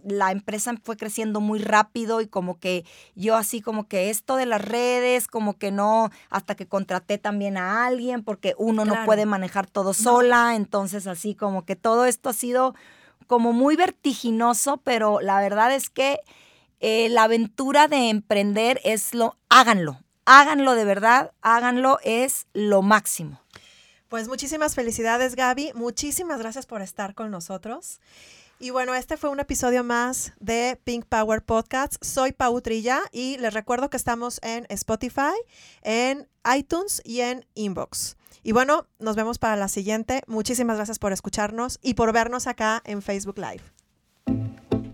la 0.05 0.31
empresa 0.31 0.75
fue 0.83 0.95
creciendo 0.95 1.41
muy 1.41 1.57
rápido 1.57 2.21
y 2.21 2.27
como 2.27 2.59
que 2.59 2.85
yo 3.15 3.35
así 3.35 3.61
como 3.61 3.87
que 3.87 4.11
esto 4.11 4.35
de 4.35 4.45
las 4.45 4.61
redes, 4.61 5.27
como 5.27 5.57
que 5.57 5.71
no, 5.71 6.11
hasta 6.29 6.53
que 6.53 6.67
contraté 6.67 7.17
también 7.17 7.57
a 7.57 7.87
alguien 7.87 8.23
porque 8.23 8.53
uno 8.59 8.85
no 8.85 9.05
puede 9.05 9.25
manejar 9.25 9.65
todo 9.65 9.95
sola, 9.95 10.55
entonces 10.55 11.07
así 11.07 11.33
como 11.33 11.65
que 11.65 11.75
todo 11.75 12.05
esto 12.05 12.29
ha 12.29 12.33
sido 12.33 12.75
como 13.25 13.53
muy 13.53 13.75
vertiginoso, 13.75 14.77
pero 14.77 15.19
la 15.19 15.41
verdad 15.41 15.73
es 15.73 15.89
que 15.89 16.19
eh, 16.79 17.09
la 17.09 17.23
aventura 17.23 17.87
de 17.87 18.09
emprender 18.09 18.79
es 18.83 19.13
lo, 19.13 19.37
háganlo, 19.49 19.99
háganlo 20.25 20.75
de 20.75 20.85
verdad, 20.85 21.31
háganlo, 21.41 21.99
es 22.03 22.47
lo 22.53 22.81
máximo. 22.81 23.41
Pues 24.09 24.27
muchísimas 24.27 24.73
felicidades, 24.73 25.35
Gaby. 25.35 25.71
Muchísimas 25.75 26.39
gracias 26.39 26.65
por 26.65 26.81
estar 26.81 27.13
con 27.13 27.29
nosotros. 27.29 27.99
Y 28.61 28.71
bueno, 28.71 28.93
este 28.93 29.15
fue 29.15 29.29
un 29.29 29.39
episodio 29.39 29.83
más 29.83 30.33
de 30.39 30.81
Pink 30.83 31.05
Power 31.05 31.43
Podcast. 31.43 31.95
Soy 32.03 32.33
Pau 32.33 32.59
Trilla 32.59 33.01
y 33.11 33.37
les 33.37 33.53
recuerdo 33.53 33.89
que 33.89 33.97
estamos 33.97 34.39
en 34.43 34.65
Spotify, 34.69 35.35
en 35.81 36.27
iTunes 36.57 37.01
y 37.05 37.21
en 37.21 37.45
Inbox. 37.53 38.17
Y 38.43 38.51
bueno, 38.51 38.87
nos 38.99 39.15
vemos 39.15 39.37
para 39.37 39.55
la 39.55 39.67
siguiente. 39.67 40.23
Muchísimas 40.27 40.75
gracias 40.75 40.99
por 40.99 41.13
escucharnos 41.13 41.79
y 41.81 41.93
por 41.93 42.11
vernos 42.11 42.47
acá 42.47 42.81
en 42.83 43.01
Facebook 43.01 43.37
Live. 43.37 43.78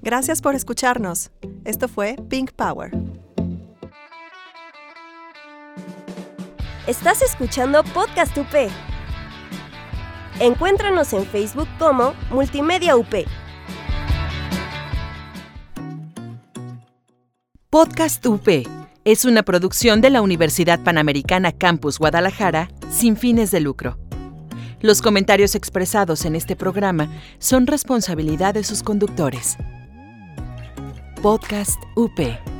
Gracias 0.05 0.39
por 0.39 0.53
escucharnos. 0.53 1.31
Esto 1.63 1.87
fue 1.87 2.15
Pink 2.29 2.51
Power. 2.51 2.91
Estás 6.85 7.23
escuchando 7.23 7.83
Podcast 7.85 8.37
UP. 8.37 8.69
Encuéntranos 10.39 11.11
en 11.13 11.25
Facebook 11.25 11.67
como 11.79 12.13
Multimedia 12.29 12.95
UP. 12.95 13.25
Podcast 17.71 18.23
UP 18.27 18.47
es 19.05 19.25
una 19.25 19.41
producción 19.41 20.01
de 20.01 20.11
la 20.11 20.21
Universidad 20.21 20.83
Panamericana 20.83 21.51
Campus 21.51 21.97
Guadalajara 21.97 22.69
sin 22.91 23.17
fines 23.17 23.49
de 23.49 23.59
lucro. 23.59 23.97
Los 24.81 25.01
comentarios 25.01 25.55
expresados 25.55 26.25
en 26.25 26.35
este 26.35 26.55
programa 26.55 27.09
son 27.39 27.65
responsabilidad 27.65 28.53
de 28.53 28.63
sus 28.63 28.83
conductores. 28.83 29.57
Podcast 31.25 31.81
UP. 31.97 32.54